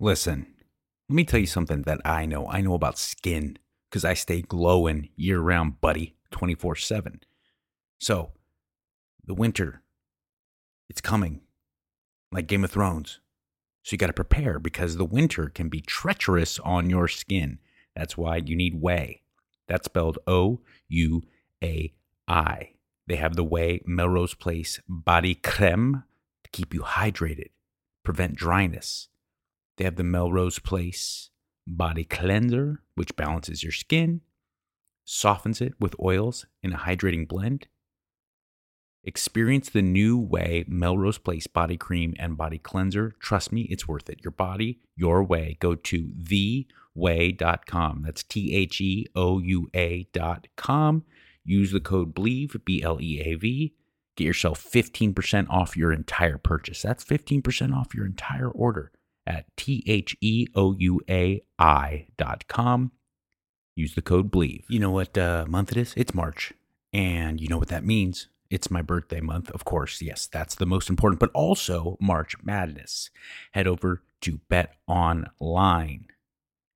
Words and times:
Listen, 0.00 0.46
let 1.08 1.14
me 1.14 1.24
tell 1.24 1.40
you 1.40 1.46
something 1.46 1.82
that 1.82 2.00
I 2.04 2.26
know. 2.26 2.48
I 2.48 2.60
know 2.60 2.74
about 2.74 2.98
skin 2.98 3.58
because 3.88 4.04
I 4.04 4.14
stay 4.14 4.42
glowing 4.42 5.10
year 5.16 5.38
round, 5.38 5.80
buddy, 5.80 6.16
24 6.30 6.76
7. 6.76 7.20
So, 8.00 8.32
the 9.24 9.34
winter, 9.34 9.82
it's 10.88 11.00
coming 11.00 11.42
like 12.32 12.48
Game 12.48 12.64
of 12.64 12.70
Thrones. 12.70 13.20
So, 13.82 13.94
you 13.94 13.98
got 13.98 14.08
to 14.08 14.12
prepare 14.12 14.58
because 14.58 14.96
the 14.96 15.04
winter 15.04 15.48
can 15.48 15.68
be 15.68 15.80
treacherous 15.80 16.58
on 16.58 16.90
your 16.90 17.06
skin. 17.06 17.58
That's 17.94 18.16
why 18.16 18.38
you 18.38 18.56
need 18.56 18.82
Ouai. 18.82 19.20
That's 19.68 19.86
spelled 19.86 20.18
O 20.26 20.60
U 20.88 21.22
A 21.62 21.92
I. 22.26 22.70
They 23.06 23.16
have 23.16 23.36
the 23.36 23.44
Ouai 23.44 23.86
Melrose 23.86 24.34
Place 24.34 24.80
Body 24.88 25.34
Creme 25.34 26.02
to 26.42 26.50
keep 26.50 26.74
you 26.74 26.80
hydrated, 26.80 27.50
prevent 28.02 28.34
dryness. 28.34 29.08
They 29.76 29.84
have 29.84 29.96
the 29.96 30.04
Melrose 30.04 30.58
Place 30.58 31.30
Body 31.66 32.04
Cleanser, 32.04 32.82
which 32.94 33.16
balances 33.16 33.62
your 33.62 33.72
skin, 33.72 34.20
softens 35.04 35.60
it 35.60 35.74
with 35.80 35.96
oils 36.00 36.46
in 36.62 36.72
a 36.72 36.78
hydrating 36.78 37.26
blend. 37.26 37.66
Experience 39.06 39.68
the 39.68 39.82
new 39.82 40.18
way 40.18 40.64
Melrose 40.66 41.18
Place 41.18 41.46
body 41.46 41.76
cream 41.76 42.14
and 42.18 42.38
body 42.38 42.58
cleanser. 42.58 43.14
Trust 43.20 43.52
me, 43.52 43.62
it's 43.70 43.86
worth 43.86 44.08
it. 44.08 44.20
Your 44.24 44.30
body, 44.30 44.80
your 44.96 45.22
way. 45.22 45.58
Go 45.60 45.74
to 45.74 46.10
theouai.com. 46.22 48.02
That's 48.02 48.22
T 48.22 48.54
H 48.54 48.80
E 48.80 49.06
O 49.14 49.40
U 49.40 49.68
A.com. 49.74 51.04
Use 51.44 51.72
the 51.72 51.80
code 51.80 52.14
BLEAV, 52.14 52.64
B 52.64 52.82
L 52.82 52.98
E 52.98 53.20
A 53.20 53.34
V. 53.34 53.74
Get 54.16 54.24
yourself 54.24 54.64
15% 54.64 55.50
off 55.50 55.76
your 55.76 55.92
entire 55.92 56.38
purchase. 56.38 56.80
That's 56.80 57.04
15% 57.04 57.74
off 57.74 57.94
your 57.94 58.06
entire 58.06 58.48
order 58.48 58.92
at 59.26 59.46
T 59.56 59.82
H 59.86 60.16
E 60.20 60.46
O 60.54 60.74
U 60.78 61.00
A 61.08 61.42
I 61.58 62.06
dot 62.16 62.46
com. 62.48 62.92
Use 63.76 63.94
the 63.94 64.02
code 64.02 64.30
BLEAV. 64.30 64.64
You 64.68 64.78
know 64.78 64.90
what 64.90 65.18
uh, 65.18 65.46
month 65.48 65.72
it 65.72 65.78
is? 65.78 65.94
It's 65.96 66.14
March. 66.14 66.52
And 66.92 67.40
you 67.40 67.48
know 67.48 67.58
what 67.58 67.68
that 67.68 67.84
means. 67.84 68.28
It's 68.50 68.70
my 68.70 68.82
birthday 68.82 69.20
month, 69.20 69.50
of 69.50 69.64
course. 69.64 70.00
Yes, 70.00 70.26
that's 70.26 70.54
the 70.54 70.66
most 70.66 70.88
important, 70.88 71.18
but 71.18 71.30
also 71.34 71.96
March 72.00 72.36
Madness. 72.42 73.10
Head 73.52 73.66
over 73.66 74.02
to 74.20 74.38
Bet 74.48 74.76
Online 74.86 76.06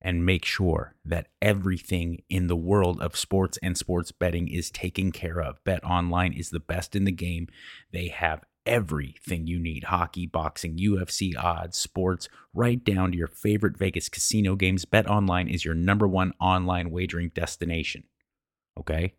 and 0.01 0.27
make 0.27 0.45
sure 0.45 0.95
that 1.05 1.29
everything 1.41 2.23
in 2.29 2.47
the 2.47 2.57
world 2.57 3.01
of 3.01 3.17
sports 3.17 3.59
and 3.63 3.77
sports 3.77 4.11
betting 4.11 4.49
is 4.49 4.71
taken 4.71 5.13
care 5.13 5.41
of. 5.41 5.63
Bet 5.65 5.85
Online 5.85 6.33
is 6.33 6.51
the 6.51 6.61
best 6.61 6.97
in 6.97 7.05
the 7.05 7.13
game. 7.13 7.47
They 7.93 8.09
have 8.09 8.45
everything 8.69 9.47
you 9.47 9.59
need 9.59 9.85
hockey, 9.85 10.27
boxing, 10.27 10.77
UFC 10.77 11.33
odds, 11.37 11.79
sports, 11.79 12.29
right 12.55 12.85
down 12.85 13.11
to 13.11 13.19
your 13.19 13.27
favorite 13.27 13.77
Vegas 13.77 14.09
casino 14.09 14.55
games. 14.55 14.85
Bet 14.85 15.09
Online 15.09 15.49
is 15.49 15.65
your 15.65 15.75
number 15.75 16.07
one 16.07 16.33
online 16.41 16.91
wagering 16.91 17.31
destination. 17.35 18.05
Okay? 18.79 19.15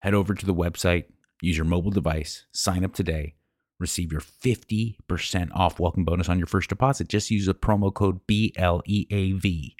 Head 0.00 0.14
over 0.14 0.34
to 0.34 0.46
the 0.46 0.54
website, 0.54 1.06
use 1.40 1.56
your 1.56 1.64
mobile 1.66 1.90
device, 1.90 2.46
sign 2.52 2.84
up 2.84 2.92
today, 2.92 3.34
receive 3.80 4.12
your 4.12 4.20
50% 4.20 5.50
off 5.54 5.80
welcome 5.80 6.04
bonus 6.04 6.28
on 6.28 6.38
your 6.38 6.46
first 6.46 6.68
deposit. 6.68 7.08
Just 7.08 7.30
use 7.30 7.46
the 7.46 7.54
promo 7.54 7.92
code 7.92 8.20
BLEAV 8.28 9.74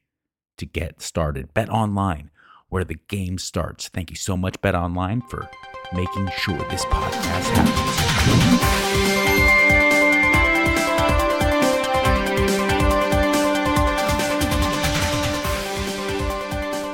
to 0.57 0.67
get 0.67 1.01
started. 1.01 1.55
Bet 1.55 1.69
online 1.69 2.31
where 2.69 2.85
the 2.85 2.99
game 3.09 3.39
starts. 3.39 3.89
Thank 3.89 4.11
you 4.11 4.17
so 4.17 4.37
much, 4.37 4.61
Bet 4.61 4.75
Online, 4.75 5.23
for 5.23 5.49
making 5.93 6.31
sure 6.37 6.59
this 6.71 6.85
podcast 6.87 7.49
happens. 7.51 8.89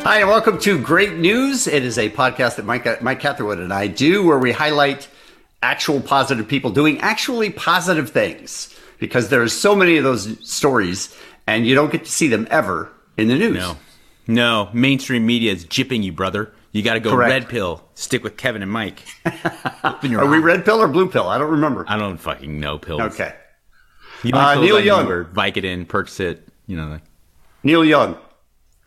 Hi, 0.04 0.18
and 0.20 0.28
welcome 0.28 0.58
to 0.60 0.78
Great 0.78 1.14
News. 1.14 1.66
It 1.66 1.82
is 1.82 1.96
a 1.98 2.10
podcast 2.10 2.56
that 2.56 2.66
Mike, 2.66 3.00
Mike 3.02 3.20
Catherwood 3.20 3.58
and 3.58 3.72
I 3.72 3.86
do 3.86 4.24
where 4.24 4.38
we 4.38 4.52
highlight 4.52 5.08
actual 5.62 5.98
positive 5.98 6.46
people 6.46 6.70
doing 6.70 7.00
actually 7.00 7.48
positive 7.48 8.10
things 8.10 8.78
because 8.98 9.30
there's 9.30 9.54
so 9.54 9.74
many 9.74 9.96
of 9.96 10.04
those 10.04 10.46
stories 10.46 11.16
and 11.46 11.66
you 11.66 11.74
don't 11.74 11.90
get 11.90 12.04
to 12.04 12.10
see 12.10 12.28
them 12.28 12.46
ever 12.50 12.92
in 13.16 13.28
the 13.28 13.34
news. 13.34 13.56
No, 13.56 13.76
no, 14.26 14.70
mainstream 14.72 15.26
media 15.26 15.52
is 15.52 15.64
jipping 15.66 16.02
you, 16.02 16.12
brother. 16.12 16.52
You 16.72 16.82
got 16.82 16.94
to 16.94 17.00
go 17.00 17.10
Correct. 17.10 17.30
red 17.30 17.48
pill. 17.48 17.84
Stick 17.94 18.24
with 18.24 18.36
Kevin 18.36 18.62
and 18.62 18.70
Mike. 18.70 19.02
Are 19.84 19.98
we 20.02 20.38
red 20.38 20.64
pill 20.64 20.80
or 20.82 20.88
blue 20.88 21.08
pill? 21.08 21.28
I 21.28 21.38
don't 21.38 21.50
remember. 21.52 21.84
I 21.86 21.96
don't 21.96 22.16
fucking 22.18 22.58
know 22.58 22.78
pills. 22.78 23.00
Okay. 23.00 23.34
You 24.24 24.32
know 24.32 24.38
Uh, 24.40 24.54
Neil 24.56 24.76
know 24.76 24.82
Young. 24.82 25.06
Vicodin, 25.26 25.86
Percocet. 25.86 26.40
You 26.66 26.76
know. 26.76 26.88
Like, 26.88 27.02
Neil 27.62 27.84
Young. 27.84 28.16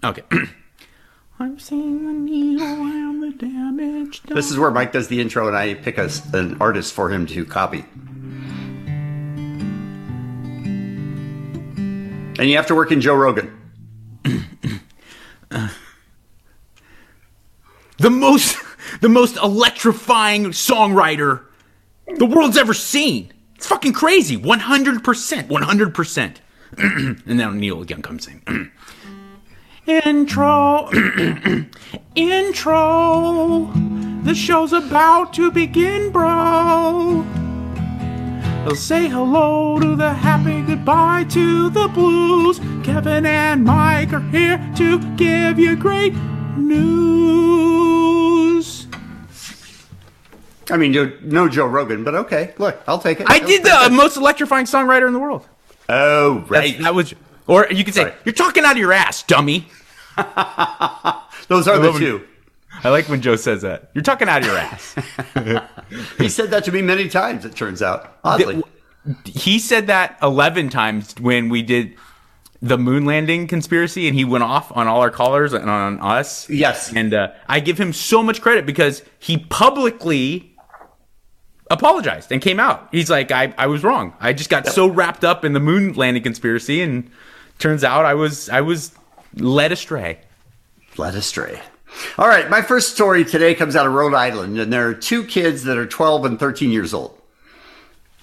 okay. 0.03 0.23
I'm 1.39 1.59
seeing 1.59 2.05
the 2.07 2.13
needle 2.13 2.65
around 2.65 3.21
the 3.21 3.31
damage. 3.37 4.23
This 4.23 4.49
is 4.51 4.57
where 4.57 4.71
Mike 4.71 4.91
does 4.91 5.07
the 5.07 5.21
intro 5.21 5.47
and 5.47 5.55
I 5.55 5.75
pick 5.75 5.97
a, 5.99 6.09
an 6.33 6.57
artist 6.59 6.93
for 6.93 7.09
him 7.11 7.25
to 7.27 7.45
copy. 7.45 7.85
And 12.39 12.49
you 12.49 12.55
have 12.57 12.67
to 12.67 12.75
work 12.75 12.91
in 12.91 13.01
Joe 13.01 13.15
Rogan. 13.15 13.55
the 17.97 18.09
most, 18.09 18.57
the 19.01 19.09
most 19.09 19.37
electrifying 19.37 20.45
songwriter 20.45 21.43
the 22.15 22.25
world's 22.25 22.57
ever 22.57 22.73
seen. 22.73 23.33
It's 23.55 23.67
fucking 23.67 23.93
crazy. 23.93 24.37
One 24.37 24.59
hundred 24.59 25.03
percent. 25.03 25.49
One 25.49 25.63
hundred 25.63 25.93
percent. 25.93 26.41
And 26.77 27.37
now 27.37 27.51
Neil 27.51 27.85
Young 27.85 28.01
comes 28.01 28.27
in. 28.27 28.41
Intro, 29.87 30.89
intro. 32.15 33.71
The 34.23 34.35
show's 34.35 34.73
about 34.73 35.31
to 35.35 35.49
begin, 35.49 36.11
bro. 36.11 37.25
They'll 38.67 38.75
say 38.75 39.07
hello 39.07 39.79
to 39.79 39.95
the 39.95 40.13
happy, 40.13 40.61
goodbye 40.61 41.23
to 41.29 41.69
the 41.69 41.88
blues. 41.88 42.59
Kevin 42.83 43.25
and 43.25 43.63
Mike 43.63 44.11
are 44.11 44.19
here 44.19 44.57
to 44.75 45.00
give 45.16 45.57
you 45.57 45.78
great 45.78 46.13
news. 46.57 46.97
I 50.69 50.75
mean, 50.75 50.94
you 50.94 51.17
no 51.22 51.47
Joe 51.47 51.66
Rogan, 51.67 52.03
but 52.03 52.13
okay. 52.13 52.53
Look, 52.57 52.83
I'll 52.89 53.00
take 53.00 53.22
it. 53.22 53.27
I 53.29 53.39
did 53.39 53.63
the 53.63 53.88
most 53.89 54.17
electrifying 54.17 54.66
songwriter 54.66 55.07
in 55.07 55.13
the 55.13 55.19
world. 55.19 55.47
Oh, 55.88 56.39
That's- 56.50 56.51
right. 56.51 56.77
That 56.81 56.94
was, 56.94 57.13
or 57.47 57.67
you 57.72 57.85
could 57.85 57.94
say, 57.94 58.01
Sorry. 58.01 58.16
"You're 58.25 58.33
talking 58.33 58.66
out 58.66 58.73
of 58.73 58.79
your 58.79 58.91
ass, 58.91 59.23
dummy." 59.23 59.69
Those 61.47 61.69
are 61.69 61.79
the 61.79 61.94
two. 61.97 62.27
I 62.83 62.89
like 62.89 63.09
when 63.09 63.21
Joe 63.21 63.35
says 63.35 63.61
that. 63.63 63.89
You're 63.93 64.03
talking 64.03 64.27
out 64.29 64.41
of 64.41 64.47
your 64.47 64.57
ass. 64.57 64.95
He 66.17 66.27
said 66.27 66.49
that 66.51 66.65
to 66.65 66.71
me 66.73 66.81
many 66.81 67.07
times, 67.07 67.45
it 67.45 67.55
turns 67.55 67.81
out. 67.81 68.17
Oddly. 68.23 68.61
he 69.23 69.57
said 69.57 69.88
that 69.88 70.17
11 70.21 70.69
times 70.69 71.15
when 71.19 71.47
we 71.47 71.61
did 71.61 71.95
the 72.61 72.77
moon 72.77 73.05
landing 73.05 73.47
conspiracy 73.47 74.07
and 74.07 74.15
he 74.17 74.25
went 74.25 74.43
off 74.43 74.75
on 74.75 74.88
all 74.88 74.99
our 74.99 75.11
callers 75.11 75.53
and 75.53 75.69
on 75.69 75.99
us. 76.01 76.49
Yes. 76.49 76.91
And 76.93 77.13
uh, 77.13 77.31
I 77.47 77.61
give 77.61 77.77
him 77.79 77.93
so 77.93 78.21
much 78.21 78.41
credit 78.41 78.65
because 78.65 79.01
he 79.19 79.38
publicly 79.38 80.55
apologized 81.69 82.31
and 82.31 82.41
came 82.41 82.59
out. 82.59 82.89
He's 82.91 83.09
like, 83.09 83.31
I, 83.31 83.53
I 83.57 83.67
was 83.67 83.83
wrong. 83.83 84.13
I 84.19 84.33
just 84.33 84.49
got 84.49 84.67
so 84.67 84.88
wrapped 84.88 85.23
up 85.23 85.45
in 85.45 85.53
the 85.53 85.59
moon 85.59 85.94
landing 85.94 86.23
conspiracy 86.23 86.81
and 86.81 87.09
turns 87.59 87.83
out 87.83 88.05
I 88.05 88.13
was 88.13 88.49
I 88.49 88.61
was 88.61 88.94
led 89.35 89.71
astray. 89.71 90.19
led 90.97 91.15
astray. 91.15 91.61
All 92.17 92.27
right, 92.27 92.49
my 92.49 92.61
first 92.61 92.93
story 92.93 93.23
today 93.25 93.55
comes 93.55 93.75
out 93.75 93.85
of 93.87 93.93
Rhode 93.93 94.13
Island, 94.13 94.59
and 94.59 94.71
there 94.71 94.87
are 94.87 94.93
two 94.93 95.23
kids 95.23 95.63
that 95.63 95.77
are 95.77 95.85
12 95.85 96.25
and 96.25 96.39
13 96.39 96.71
years 96.71 96.93
old. 96.93 97.19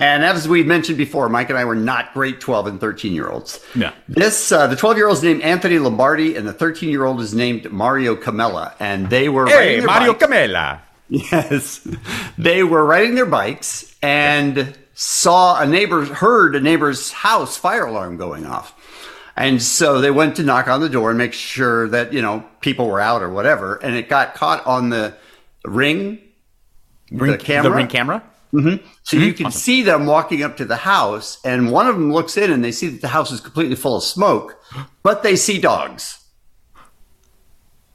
And 0.01 0.25
as 0.25 0.49
we 0.49 0.65
mentioned 0.65 0.99
before, 0.99 1.29
Mike 1.29 1.51
and 1.51 1.59
I 1.59 1.65
were 1.65 1.77
not 1.77 2.13
great 2.15 2.41
12 2.41 2.67
and 2.67 2.81
13 2.81 3.13
year 3.13 3.29
olds. 3.29 3.65
No. 3.77 3.93
This, 4.09 4.51
uh, 4.51 4.67
the 4.67 4.75
12 4.77 4.97
year 4.97 5.07
old 5.07 5.19
is 5.19 5.23
named 5.23 5.43
Anthony 5.43 5.79
Lombardi, 5.79 6.35
and 6.37 6.47
the 6.47 6.53
13 6.53 6.89
year 6.91 7.05
old 7.05 7.21
is 7.21 7.33
named 7.33 7.71
Mario 7.71 8.17
Camella. 8.17 8.75
And 8.81 9.09
they 9.09 9.29
were 9.29 9.45
riding 9.45 9.81
their 9.81 9.89
bikes- 10.15 10.25
Camela. 10.27 10.81
Yes. 11.09 11.87
They 12.39 12.65
were 12.65 12.85
riding 12.85 13.15
their 13.15 13.27
bikes 13.27 13.95
and 14.03 14.77
saw 14.95 15.61
a 15.61 15.67
neighbor, 15.67 16.05
heard 16.07 16.57
a 16.57 16.61
neighbor's 16.61 17.13
house 17.13 17.57
fire 17.57 17.85
alarm 17.87 18.17
going 18.17 18.47
off. 18.47 18.75
And 19.37 19.61
so 19.61 20.01
they 20.01 20.11
went 20.11 20.37
to 20.37 20.43
knock 20.45 20.69
on 20.69 20.81
the 20.81 20.89
door 20.89 21.11
and 21.11 21.19
make 21.19 21.33
sure 21.33 21.89
that, 21.89 22.13
you 22.13 22.23
know, 22.23 22.45
people 22.61 22.87
were 22.87 23.01
out 23.01 23.23
or 23.23 23.31
whatever. 23.31 23.77
And 23.77 23.97
it 23.97 24.09
got 24.09 24.35
caught 24.35 24.65
on 24.65 24.91
the 24.91 25.17
ring, 25.65 26.21
the 27.11 27.39
camera. 27.39 27.71
The 27.71 27.77
ring 27.77 27.89
camera? 27.89 28.23
Mm-hmm. 28.55 28.87
So 29.03 29.17
you 29.17 29.33
hmm, 29.33 29.37
can 29.37 29.51
see 29.51 29.83
them 29.83 30.07
walking 30.07 30.45
up 30.45 30.57
to 30.59 30.65
the 30.65 30.77
house, 30.77 31.39
and 31.45 31.73
one 31.73 31.89
of 31.89 31.97
them 31.97 32.13
looks 32.13 32.37
in 32.37 32.53
and 32.53 32.65
they 32.65 32.71
see 32.71 32.87
that 32.89 33.01
the 33.01 33.09
house 33.09 33.33
is 33.33 33.41
completely 33.41 33.75
full 33.75 33.97
of 33.97 34.05
smoke, 34.05 34.63
but 35.03 35.25
they 35.25 35.35
see 35.35 35.61
dogs. 35.61 36.25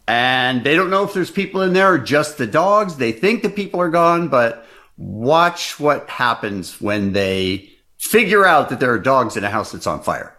And 0.06 0.64
they 0.64 0.76
don't 0.76 0.90
know 0.90 1.04
if 1.04 1.14
there's 1.14 1.32
people 1.32 1.62
in 1.62 1.72
there 1.72 1.94
or 1.94 1.98
just 1.98 2.38
the 2.38 2.48
dogs. 2.48 2.98
They 2.98 3.14
think 3.14 3.42
the 3.42 3.50
people 3.50 3.80
are 3.80 3.90
gone, 3.90 4.28
but 4.28 4.66
watch 4.98 5.80
what 5.80 6.10
happens 6.10 6.82
when 6.82 7.14
they 7.14 7.70
figure 7.98 8.46
out 8.46 8.70
that 8.70 8.82
there 8.82 8.92
are 8.92 9.00
dogs 9.00 9.38
in 9.38 9.44
a 9.46 9.50
house 9.50 9.72
that's 9.72 9.88
on 9.88 10.02
fire. 10.02 10.36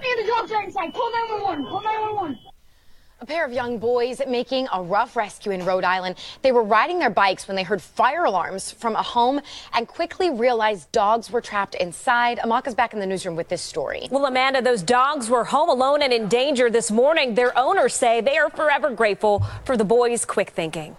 Man, 0.00 0.24
the 0.24 0.32
dogs 0.32 0.50
are 0.52 0.62
inside. 0.62 0.94
Call 0.94 1.10
911. 1.12 1.66
Call 1.66 1.82
911. 1.82 2.38
A 3.22 3.26
pair 3.26 3.44
of 3.44 3.52
young 3.52 3.78
boys 3.78 4.22
making 4.26 4.66
a 4.72 4.82
rough 4.82 5.14
rescue 5.14 5.52
in 5.52 5.62
Rhode 5.66 5.84
Island. 5.84 6.16
They 6.40 6.52
were 6.52 6.62
riding 6.62 6.98
their 6.98 7.10
bikes 7.10 7.46
when 7.46 7.54
they 7.54 7.64
heard 7.64 7.82
fire 7.82 8.24
alarms 8.24 8.72
from 8.72 8.96
a 8.96 9.02
home 9.02 9.42
and 9.74 9.86
quickly 9.86 10.30
realized 10.30 10.90
dogs 10.90 11.30
were 11.30 11.42
trapped 11.42 11.74
inside. 11.74 12.38
Amaka's 12.38 12.74
back 12.74 12.94
in 12.94 12.98
the 12.98 13.04
newsroom 13.04 13.36
with 13.36 13.48
this 13.48 13.60
story. 13.60 14.08
Well, 14.10 14.24
Amanda, 14.24 14.62
those 14.62 14.82
dogs 14.82 15.28
were 15.28 15.44
home 15.44 15.68
alone 15.68 16.00
and 16.00 16.14
in 16.14 16.28
danger 16.28 16.70
this 16.70 16.90
morning. 16.90 17.34
Their 17.34 17.56
owners 17.58 17.94
say 17.94 18.22
they 18.22 18.38
are 18.38 18.48
forever 18.48 18.88
grateful 18.88 19.44
for 19.66 19.76
the 19.76 19.84
boys' 19.84 20.24
quick 20.24 20.48
thinking. 20.48 20.96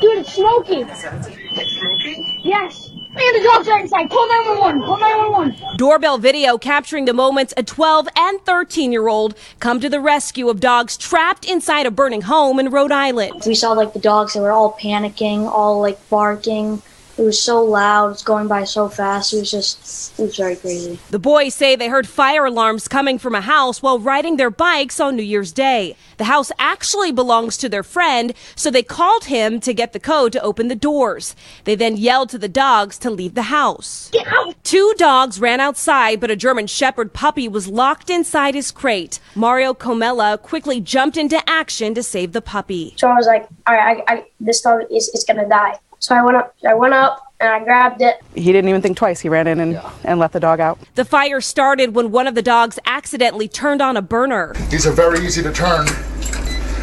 Dude, 0.00 0.20
it's 0.20 0.32
smoking. 0.32 0.88
It's 0.88 1.72
smoking? 1.78 2.40
Yes. 2.42 2.93
Man, 3.14 3.32
the 3.32 3.44
dogs 3.44 3.68
are 3.68 3.78
inside. 3.78 4.10
Call 4.10 4.26
911. 4.26 4.82
Call 4.82 4.98
911. 4.98 5.76
Doorbell 5.76 6.18
video 6.18 6.58
capturing 6.58 7.04
the 7.04 7.12
moments 7.12 7.54
a 7.56 7.62
12 7.62 8.08
and 8.16 8.40
13 8.40 8.90
year 8.90 9.06
old 9.06 9.36
come 9.60 9.78
to 9.78 9.88
the 9.88 10.00
rescue 10.00 10.48
of 10.48 10.58
dogs 10.58 10.96
trapped 10.96 11.44
inside 11.44 11.86
a 11.86 11.92
burning 11.92 12.22
home 12.22 12.58
in 12.58 12.70
Rhode 12.70 12.90
Island. 12.90 13.42
We 13.46 13.54
saw 13.54 13.70
like 13.72 13.92
the 13.92 14.00
dogs, 14.00 14.34
they 14.34 14.40
were 14.40 14.50
all 14.50 14.76
panicking, 14.80 15.46
all 15.46 15.80
like 15.80 15.98
barking. 16.10 16.82
It 17.16 17.22
was 17.22 17.40
so 17.40 17.62
loud, 17.62 18.10
it's 18.10 18.24
going 18.24 18.48
by 18.48 18.64
so 18.64 18.88
fast. 18.88 19.32
It 19.32 19.38
was 19.38 19.50
just, 19.50 20.18
it 20.18 20.22
was 20.22 20.36
very 20.36 20.56
crazy. 20.56 20.98
The 21.10 21.18
boys 21.18 21.54
say 21.54 21.76
they 21.76 21.88
heard 21.88 22.08
fire 22.08 22.44
alarms 22.44 22.88
coming 22.88 23.18
from 23.18 23.36
a 23.36 23.40
house 23.40 23.80
while 23.80 24.00
riding 24.00 24.36
their 24.36 24.50
bikes 24.50 24.98
on 24.98 25.14
New 25.14 25.22
Year's 25.22 25.52
Day. 25.52 25.96
The 26.16 26.24
house 26.24 26.50
actually 26.58 27.12
belongs 27.12 27.56
to 27.58 27.68
their 27.68 27.84
friend, 27.84 28.34
so 28.56 28.70
they 28.70 28.82
called 28.82 29.26
him 29.26 29.60
to 29.60 29.72
get 29.72 29.92
the 29.92 30.00
code 30.00 30.32
to 30.32 30.42
open 30.42 30.68
the 30.68 30.74
doors. 30.74 31.36
They 31.64 31.76
then 31.76 31.96
yelled 31.96 32.30
to 32.30 32.38
the 32.38 32.48
dogs 32.48 32.98
to 32.98 33.10
leave 33.10 33.34
the 33.34 33.42
house. 33.42 34.10
Get 34.12 34.26
out. 34.26 34.54
Two 34.64 34.94
dogs 34.96 35.40
ran 35.40 35.60
outside, 35.60 36.18
but 36.18 36.30
a 36.30 36.36
German 36.36 36.66
Shepherd 36.66 37.12
puppy 37.12 37.46
was 37.46 37.68
locked 37.68 38.10
inside 38.10 38.54
his 38.54 38.72
crate. 38.72 39.20
Mario 39.36 39.72
Comella 39.72 40.40
quickly 40.40 40.80
jumped 40.80 41.16
into 41.16 41.38
action 41.48 41.94
to 41.94 42.02
save 42.02 42.32
the 42.32 42.42
puppy. 42.42 42.94
So 42.96 43.08
I 43.08 43.14
was 43.14 43.26
like, 43.26 43.46
all 43.66 43.74
right, 43.74 44.02
I, 44.08 44.12
I, 44.12 44.24
this 44.40 44.60
dog 44.60 44.82
is, 44.90 45.08
is 45.10 45.24
gonna 45.24 45.48
die. 45.48 45.78
So 46.04 46.14
I 46.14 46.22
went 46.22 46.36
up, 46.36 46.54
I 46.68 46.74
went 46.74 46.92
up 46.92 47.32
and 47.40 47.48
I 47.48 47.64
grabbed 47.64 48.02
it. 48.02 48.16
He 48.34 48.52
didn't 48.52 48.68
even 48.68 48.82
think 48.82 48.98
twice. 48.98 49.20
He 49.20 49.30
ran 49.30 49.46
in 49.46 49.58
and, 49.58 49.80
and 50.04 50.18
let 50.20 50.32
the 50.32 50.40
dog 50.40 50.60
out. 50.60 50.78
The 50.96 51.04
fire 51.06 51.40
started 51.40 51.94
when 51.94 52.10
one 52.10 52.26
of 52.26 52.34
the 52.34 52.42
dogs 52.42 52.78
accidentally 52.84 53.48
turned 53.48 53.80
on 53.80 53.96
a 53.96 54.02
burner. 54.02 54.52
These 54.68 54.86
are 54.86 54.92
very 54.92 55.24
easy 55.24 55.42
to 55.42 55.50
turn. 55.50 55.86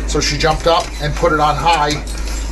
So 0.10 0.20
she 0.20 0.40
jumped 0.40 0.66
up 0.66 0.86
and 1.04 1.14
put 1.14 1.34
it 1.34 1.40
on 1.40 1.56
high, 1.56 1.92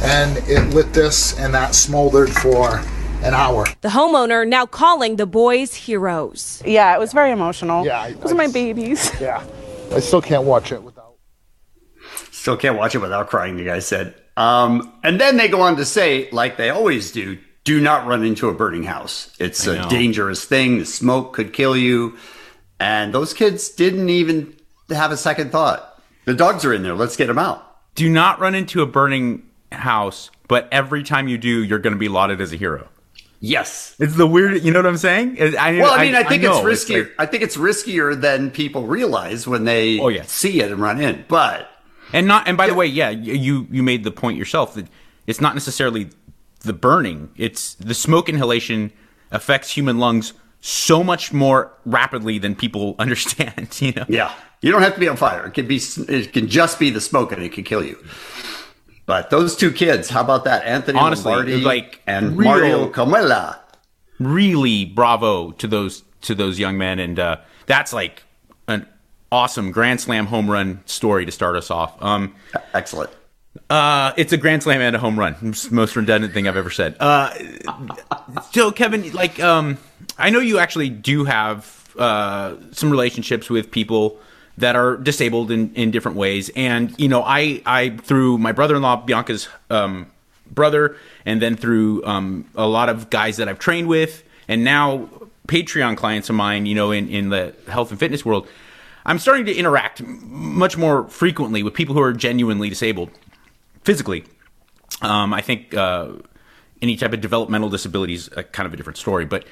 and 0.03 0.37
it 0.47 0.71
lit 0.75 0.93
this, 0.93 1.37
and 1.39 1.51
that 1.55 1.73
smoldered 1.73 2.29
for 2.29 2.77
an 3.23 3.33
hour. 3.33 3.65
The 3.81 3.89
homeowner 3.89 4.47
now 4.47 4.67
calling 4.67 5.15
the 5.15 5.25
boys 5.25 5.73
heroes. 5.73 6.61
Yeah, 6.63 6.95
it 6.95 6.99
was 6.99 7.13
very 7.13 7.31
emotional. 7.31 7.83
Yeah, 7.83 7.99
I- 7.99 8.11
Those 8.13 8.31
I 8.31 8.35
are 8.35 8.37
my 8.37 8.47
babies. 8.47 9.11
Yeah. 9.19 9.43
I 9.91 9.99
still 10.01 10.21
can't 10.21 10.43
watch 10.43 10.71
it 10.71 10.83
without. 10.83 11.15
Still 12.31 12.57
can't 12.57 12.77
watch 12.77 12.93
it 12.93 12.99
without 12.99 13.27
crying, 13.27 13.57
the 13.57 13.65
guy 13.65 13.79
said. 13.79 14.13
Um, 14.39 14.93
and 15.03 15.19
then 15.19 15.37
they 15.37 15.47
go 15.49 15.61
on 15.61 15.75
to 15.77 15.85
say, 15.85 16.29
like 16.31 16.57
they 16.57 16.69
always 16.69 17.11
do, 17.11 17.37
do 17.65 17.81
not 17.81 18.07
run 18.07 18.23
into 18.23 18.47
a 18.49 18.53
burning 18.53 18.83
house. 18.83 19.35
It's 19.39 19.67
I 19.67 19.75
a 19.75 19.81
know. 19.81 19.89
dangerous 19.89 20.45
thing. 20.45 20.79
The 20.79 20.85
smoke 20.85 21.33
could 21.33 21.51
kill 21.53 21.75
you. 21.75 22.17
And 22.79 23.13
those 23.13 23.33
kids 23.33 23.69
didn't 23.69 24.09
even 24.09 24.55
have 24.89 25.11
a 25.11 25.17
second 25.17 25.51
thought. 25.51 26.01
The 26.25 26.33
dogs 26.33 26.63
are 26.63 26.73
in 26.73 26.83
there. 26.83 26.93
Let's 26.95 27.17
get 27.17 27.27
them 27.27 27.37
out. 27.37 27.65
Do 27.95 28.09
not 28.09 28.39
run 28.39 28.55
into 28.55 28.81
a 28.81 28.85
burning 28.85 29.43
house, 29.71 30.31
but 30.47 30.69
every 30.71 31.03
time 31.03 31.27
you 31.27 31.37
do, 31.37 31.63
you're 31.63 31.79
going 31.79 31.93
to 31.93 31.99
be 31.99 32.07
lauded 32.07 32.39
as 32.39 32.53
a 32.53 32.55
hero. 32.55 32.87
Yes. 33.41 33.95
It's 33.99 34.15
the 34.15 34.27
weird, 34.27 34.63
you 34.63 34.71
know 34.71 34.79
what 34.79 34.85
I'm 34.85 34.97
saying? 34.97 35.37
I, 35.57 35.79
Well, 35.79 35.93
I 35.93 36.05
mean, 36.05 36.15
I, 36.15 36.23
think 36.23 36.43
it's 36.43 36.51
know, 36.51 36.63
riskier. 36.63 37.03
like- 37.03 37.15
I 37.19 37.25
think 37.25 37.43
it's 37.43 37.57
riskier 37.57 38.19
than 38.19 38.51
people 38.51 38.85
realize 38.87 39.47
when 39.47 39.65
they 39.65 39.99
Oh, 39.99 40.07
yeah. 40.09 40.23
see 40.23 40.61
it 40.61 40.71
and 40.71 40.81
run 40.81 41.01
in. 41.01 41.25
But 41.27 41.68
And 42.13 42.27
not 42.27 42.47
and 42.47 42.57
by 42.57 42.67
the 42.67 42.73
way, 42.73 42.85
yeah, 42.85 43.09
you 43.09 43.67
you 43.69 43.83
made 43.83 44.03
the 44.03 44.11
point 44.11 44.37
yourself 44.37 44.73
that 44.75 44.87
it's 45.27 45.39
not 45.41 45.53
necessarily 45.53 46.09
the 46.61 46.73
burning; 46.73 47.29
it's 47.37 47.75
the 47.75 47.93
smoke 47.93 48.29
inhalation 48.29 48.91
affects 49.31 49.71
human 49.71 49.99
lungs 49.99 50.33
so 50.61 51.03
much 51.03 51.31
more 51.31 51.71
rapidly 51.85 52.37
than 52.39 52.55
people 52.55 52.95
understand. 52.99 53.79
You 53.81 53.93
know, 53.93 54.05
yeah, 54.09 54.33
you 54.61 54.71
don't 54.71 54.81
have 54.81 54.95
to 54.95 54.99
be 54.99 55.07
on 55.07 55.17
fire. 55.17 55.45
It 55.47 55.53
can 55.53 55.67
be. 55.67 55.79
It 56.07 56.33
can 56.33 56.47
just 56.47 56.79
be 56.79 56.89
the 56.89 57.01
smoke, 57.01 57.31
and 57.31 57.43
it 57.43 57.51
can 57.51 57.63
kill 57.63 57.83
you. 57.83 57.97
But 59.05 59.29
those 59.31 59.55
two 59.55 59.71
kids, 59.71 60.09
how 60.09 60.21
about 60.21 60.43
that? 60.43 60.63
Anthony 60.65 60.99
Honestly, 60.99 61.31
Lombardi 61.31 61.61
like, 61.61 61.99
and 62.05 62.37
real- 62.37 62.49
Mario 62.49 62.91
Comella. 62.91 63.57
really 64.19 64.85
bravo 64.85 65.51
to 65.51 65.67
those 65.67 66.03
to 66.21 66.35
those 66.35 66.59
young 66.59 66.77
men, 66.77 66.99
and 66.99 67.19
uh, 67.19 67.37
that's 67.65 67.93
like 67.93 68.23
an 68.67 68.85
awesome 69.31 69.71
grand 69.71 70.01
slam 70.01 70.25
home 70.25 70.49
run 70.49 70.81
story 70.85 71.25
to 71.25 71.31
start 71.31 71.55
us 71.55 71.71
off. 71.71 72.01
Um, 72.01 72.35
Excellent. 72.73 73.11
Uh, 73.69 74.13
it's 74.17 74.33
a 74.33 74.37
grand 74.37 74.63
slam 74.63 74.81
and 74.81 74.95
a 74.95 74.99
home 74.99 75.19
run. 75.19 75.35
It's 75.41 75.63
the 75.63 75.75
most 75.75 75.95
redundant 75.95 76.33
thing 76.33 76.47
I've 76.47 76.57
ever 76.57 76.69
said. 76.69 76.95
Uh, 76.99 77.33
so 78.51 78.71
Kevin, 78.71 79.11
like, 79.11 79.39
um, 79.39 79.77
I 80.17 80.29
know 80.29 80.39
you 80.39 80.59
actually 80.59 80.89
do 80.89 81.25
have 81.25 81.93
uh, 81.97 82.55
some 82.71 82.91
relationships 82.91 83.49
with 83.49 83.71
people 83.71 84.19
that 84.57 84.75
are 84.75 84.97
disabled 84.97 85.51
in, 85.51 85.73
in 85.73 85.91
different 85.91 86.17
ways, 86.17 86.49
and 86.55 86.93
you 86.99 87.07
know, 87.07 87.23
I 87.23 87.61
I 87.65 87.89
through 87.89 88.37
my 88.37 88.51
brother-in-law 88.51 89.05
Bianca's 89.05 89.47
um, 89.69 90.07
brother, 90.51 90.97
and 91.25 91.41
then 91.41 91.55
through 91.55 92.05
um, 92.05 92.45
a 92.55 92.67
lot 92.67 92.89
of 92.89 93.09
guys 93.09 93.37
that 93.37 93.47
I've 93.47 93.59
trained 93.59 93.87
with, 93.87 94.23
and 94.47 94.63
now 94.63 95.09
Patreon 95.47 95.97
clients 95.97 96.29
of 96.29 96.35
mine, 96.35 96.65
you 96.65 96.75
know, 96.75 96.91
in 96.91 97.09
in 97.09 97.29
the 97.29 97.53
health 97.67 97.91
and 97.91 97.99
fitness 97.99 98.25
world. 98.25 98.47
I'm 99.09 99.17
starting 99.17 99.45
to 99.45 99.55
interact 99.55 100.03
much 100.03 100.77
more 100.77 101.07
frequently 101.07 101.63
with 101.63 101.73
people 101.73 101.95
who 101.95 102.01
are 102.01 102.13
genuinely 102.13 102.69
disabled 102.69 103.09
physically. 103.83 104.23
Um, 105.01 105.33
I 105.33 105.41
think 105.41 105.73
uh, 105.73 106.09
any 106.79 106.95
type 106.95 107.11
of 107.11 107.19
developmental 107.19 107.69
disability 107.69 108.13
is 108.13 108.29
a, 108.37 108.43
kind 108.43 108.67
of 108.67 108.73
a 108.73 108.77
different 108.77 108.97
story. 108.97 109.25
But 109.25 109.45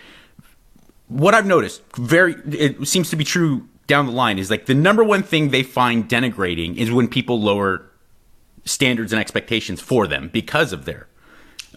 what 1.07 1.33
I've 1.33 1.48
noticed, 1.48 1.81
very, 1.95 2.36
it 2.51 2.88
seems 2.88 3.09
to 3.09 3.15
be 3.15 3.24
true 3.24 3.68
down 3.88 4.06
the 4.06 4.12
line, 4.12 4.38
is 4.38 4.51
like 4.51 4.68
the 4.68 4.75
number 4.75 5.04
one 5.04 5.24
thing 5.24 5.50
they 5.50 5.63
find 5.63 6.07
denigrating 6.07 6.77
is 6.77 6.92
when 6.92 7.07
people 7.07 7.42
lower 7.42 7.89
standards 8.63 9.12
and 9.12 9.19
expectations 9.19 9.81
for 9.81 10.06
them 10.06 10.30
because 10.31 10.71
of 10.71 10.86
their. 10.86 11.07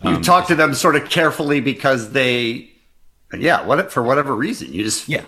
You 0.05 0.11
Um, 0.11 0.23
talk 0.23 0.49
to 0.49 0.55
them 0.55 0.75
sort 0.75 0.97
of 0.97 1.09
carefully 1.09 1.61
because 1.61 2.12
they, 2.12 2.73
yeah, 3.38 3.65
what 3.65 3.91
for 3.91 4.03
whatever 4.03 4.37
reason, 4.37 4.71
you 4.71 4.85
just 4.85 5.09
Yeah. 5.09 5.25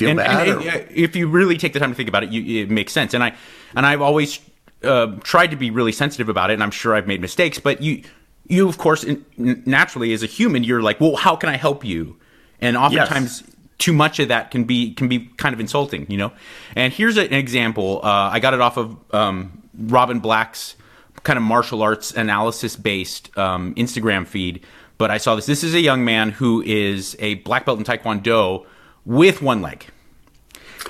Feel 0.00 0.10
and, 0.10 0.18
bad. 0.18 0.48
and- 0.48 0.86
if 0.90 1.14
you 1.14 1.28
really 1.28 1.56
take 1.56 1.72
the 1.72 1.78
time 1.78 1.90
to 1.90 1.94
think 1.94 2.08
about 2.08 2.24
it, 2.24 2.30
you, 2.30 2.62
it 2.62 2.70
makes 2.70 2.92
sense. 2.92 3.14
And 3.14 3.22
I 3.22 3.34
and 3.76 3.86
I've 3.86 4.02
always 4.02 4.40
uh, 4.82 5.16
tried 5.22 5.50
to 5.52 5.56
be 5.56 5.70
really 5.70 5.92
sensitive 5.92 6.28
about 6.28 6.50
it. 6.50 6.54
And 6.54 6.62
I'm 6.62 6.70
sure 6.72 6.94
I've 6.94 7.06
made 7.06 7.20
mistakes, 7.20 7.58
but 7.58 7.80
you 7.80 8.02
you 8.48 8.68
of 8.68 8.78
course 8.78 9.04
in, 9.04 9.24
naturally 9.36 10.12
as 10.12 10.22
a 10.22 10.26
human, 10.26 10.64
you're 10.64 10.82
like, 10.82 11.00
well, 11.00 11.16
how 11.16 11.36
can 11.36 11.48
I 11.48 11.56
help 11.56 11.84
you? 11.84 12.16
And 12.60 12.76
oftentimes. 12.76 13.44
Too 13.78 13.94
much 13.94 14.18
of 14.18 14.28
that 14.28 14.50
can 14.50 14.64
be 14.64 14.92
can 14.92 15.08
be 15.08 15.30
kind 15.38 15.54
of 15.54 15.60
insulting, 15.60 16.04
you 16.10 16.18
know. 16.18 16.32
And 16.76 16.92
here's 16.92 17.16
a- 17.16 17.24
an 17.24 17.32
example. 17.32 18.00
Uh, 18.04 18.28
I 18.36 18.38
got 18.38 18.52
it 18.52 18.60
off 18.60 18.76
of 18.76 18.94
um, 19.14 19.62
Robin 19.74 20.20
Black's 20.20 20.76
kind 21.22 21.38
of 21.38 21.42
martial 21.42 21.80
arts 21.80 22.12
analysis 22.12 22.76
based 22.76 23.34
um, 23.38 23.74
Instagram 23.76 24.26
feed. 24.26 24.66
But 24.98 25.10
I 25.10 25.16
saw 25.16 25.34
this. 25.34 25.46
This 25.46 25.64
is 25.64 25.72
a 25.72 25.80
young 25.80 26.04
man 26.04 26.28
who 26.28 26.60
is 26.60 27.16
a 27.20 27.36
black 27.36 27.64
belt 27.64 27.78
in 27.78 27.86
Taekwondo 27.86 28.66
with 29.04 29.42
one 29.42 29.62
leg. 29.62 29.86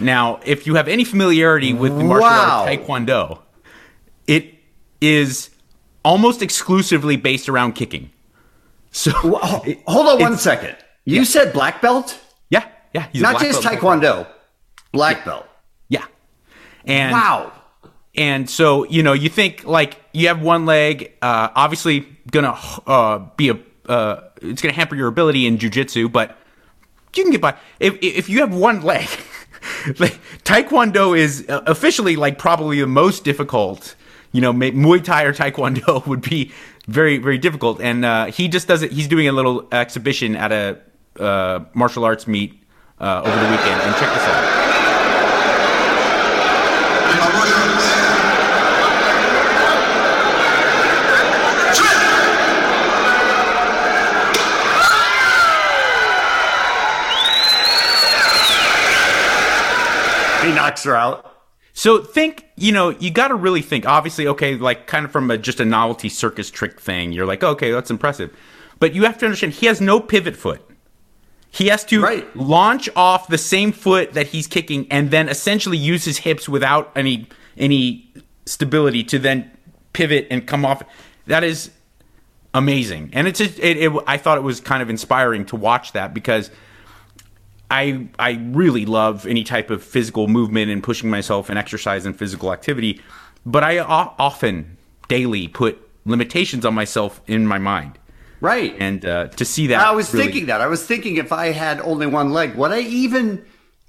Now, 0.00 0.40
if 0.44 0.66
you 0.66 0.74
have 0.76 0.88
any 0.88 1.04
familiarity 1.04 1.72
with 1.72 1.96
the 1.98 2.04
martial 2.04 2.28
Wow. 2.28 2.64
art 2.64 2.68
Taekwondo, 2.68 3.40
it 4.26 4.54
is 5.00 5.50
almost 6.04 6.42
exclusively 6.42 7.16
based 7.16 7.48
around 7.48 7.74
kicking. 7.74 8.10
So, 8.92 9.10
Ho- 9.12 9.64
Hold 9.86 10.06
on 10.08 10.20
one 10.20 10.38
second. 10.38 10.76
You 11.04 11.24
said 11.24 11.52
black 11.52 11.80
belt, 11.82 12.18
yeah, 12.50 12.66
yeah, 12.94 13.06
he's 13.12 13.20
a 13.20 13.24
not 13.24 13.40
just 13.40 13.62
belt 13.62 13.74
Taekwondo, 13.80 14.26
black 14.92 15.24
belt. 15.24 15.46
Yeah, 15.88 16.04
and 16.84 17.12
Wow. 17.12 17.52
And 18.16 18.50
so, 18.50 18.84
you 18.86 19.02
know, 19.04 19.12
you 19.12 19.28
think 19.28 19.64
like 19.64 19.96
you 20.12 20.26
have 20.28 20.42
one 20.42 20.66
leg, 20.66 21.12
uh, 21.22 21.48
obviously 21.54 22.00
gonna 22.32 22.58
uh, 22.86 23.18
be 23.36 23.50
a, 23.50 23.58
uh, 23.88 24.22
it's 24.42 24.60
gonna 24.60 24.74
hamper 24.74 24.96
your 24.96 25.06
ability 25.08 25.46
in 25.46 25.58
jujitsu, 25.58 26.10
but 26.10 26.36
you 27.16 27.24
can 27.24 27.32
get 27.32 27.40
by. 27.40 27.56
If 27.78 27.98
if 28.02 28.28
you 28.28 28.40
have 28.40 28.54
one 28.54 28.82
leg, 28.82 29.08
like 29.98 30.18
Taekwondo 30.44 31.18
is 31.18 31.44
uh, 31.48 31.62
officially 31.66 32.16
like 32.16 32.38
probably 32.38 32.80
the 32.80 32.86
most 32.86 33.24
difficult. 33.24 33.96
You 34.32 34.40
know, 34.40 34.52
Muay 34.52 35.02
Thai 35.02 35.24
or 35.24 35.32
Taekwondo 35.32 36.06
would 36.06 36.22
be 36.22 36.52
very 36.86 37.18
very 37.18 37.38
difficult, 37.38 37.80
and 37.80 38.04
uh, 38.04 38.26
he 38.26 38.48
just 38.48 38.68
does 38.68 38.82
it. 38.82 38.92
He's 38.92 39.08
doing 39.08 39.28
a 39.28 39.32
little 39.32 39.66
exhibition 39.72 40.36
at 40.36 40.52
a 40.52 40.78
uh, 41.18 41.64
martial 41.74 42.04
arts 42.04 42.26
meet 42.26 42.62
uh, 43.00 43.22
over 43.24 43.36
the 43.36 43.50
weekend, 43.50 43.80
and 43.82 43.94
check 43.96 44.14
this 44.14 44.24
out. 44.24 44.49
Her 60.84 60.96
out. 60.96 61.26
So 61.72 62.02
think, 62.02 62.46
you 62.56 62.72
know, 62.72 62.90
you 62.90 63.10
got 63.10 63.28
to 63.28 63.34
really 63.34 63.62
think. 63.62 63.86
Obviously, 63.86 64.26
okay, 64.26 64.56
like 64.56 64.86
kind 64.86 65.04
of 65.04 65.12
from 65.12 65.30
a, 65.30 65.38
just 65.38 65.60
a 65.60 65.64
novelty 65.64 66.08
circus 66.08 66.50
trick 66.50 66.80
thing, 66.80 67.12
you're 67.12 67.26
like, 67.26 67.42
okay, 67.42 67.70
that's 67.70 67.90
impressive. 67.90 68.36
But 68.80 68.94
you 68.94 69.04
have 69.04 69.18
to 69.18 69.26
understand, 69.26 69.54
he 69.54 69.66
has 69.66 69.80
no 69.80 70.00
pivot 70.00 70.36
foot. 70.36 70.62
He 71.50 71.66
has 71.68 71.84
to 71.86 72.00
Right. 72.00 72.36
launch 72.36 72.88
off 72.94 73.28
the 73.28 73.38
same 73.38 73.72
foot 73.72 74.12
that 74.14 74.28
he's 74.28 74.46
kicking, 74.46 74.86
and 74.90 75.10
then 75.10 75.28
essentially 75.28 75.76
use 75.76 76.04
his 76.04 76.18
hips 76.18 76.48
without 76.48 76.92
any 76.94 77.26
any 77.56 78.12
stability 78.46 79.02
to 79.04 79.18
then 79.18 79.50
pivot 79.92 80.28
and 80.30 80.46
come 80.46 80.64
off. 80.64 80.82
That 81.26 81.42
is 81.42 81.70
amazing, 82.54 83.10
and 83.12 83.26
it's 83.26 83.38
just, 83.40 83.58
it, 83.58 83.76
it. 83.78 83.92
I 84.06 84.16
thought 84.16 84.38
it 84.38 84.42
was 84.44 84.60
kind 84.60 84.80
of 84.82 84.90
inspiring 84.90 85.44
to 85.46 85.56
watch 85.56 85.92
that 85.92 86.14
because 86.14 86.50
I 87.70 88.08
I 88.18 88.32
really 88.52 88.84
love 88.86 89.26
any 89.26 89.44
type 89.44 89.70
of 89.70 89.82
physical 89.82 90.26
movement 90.28 90.70
and 90.70 90.82
pushing 90.82 91.08
myself 91.10 91.48
and 91.48 91.58
exercise 91.58 92.04
and 92.06 92.16
physical 92.18 92.52
activity, 92.52 93.00
but 93.46 93.62
I 93.62 93.78
o- 93.78 94.14
often 94.18 94.76
daily 95.08 95.48
put 95.48 95.78
limitations 96.04 96.64
on 96.64 96.74
myself 96.74 97.20
in 97.26 97.46
my 97.46 97.58
mind, 97.58 97.98
Right. 98.40 98.74
and 98.78 99.04
uh, 99.04 99.28
to 99.28 99.44
see 99.44 99.66
that 99.68 99.80
I 99.86 99.92
was 99.92 100.12
really- 100.12 100.24
thinking 100.26 100.46
that. 100.46 100.60
I 100.60 100.66
was 100.66 100.84
thinking 100.84 101.16
if 101.16 101.32
I 101.32 101.46
had 101.52 101.80
only 101.82 102.06
one 102.06 102.32
leg, 102.32 102.54
would 102.56 102.72
I 102.72 102.80
even 102.80 103.44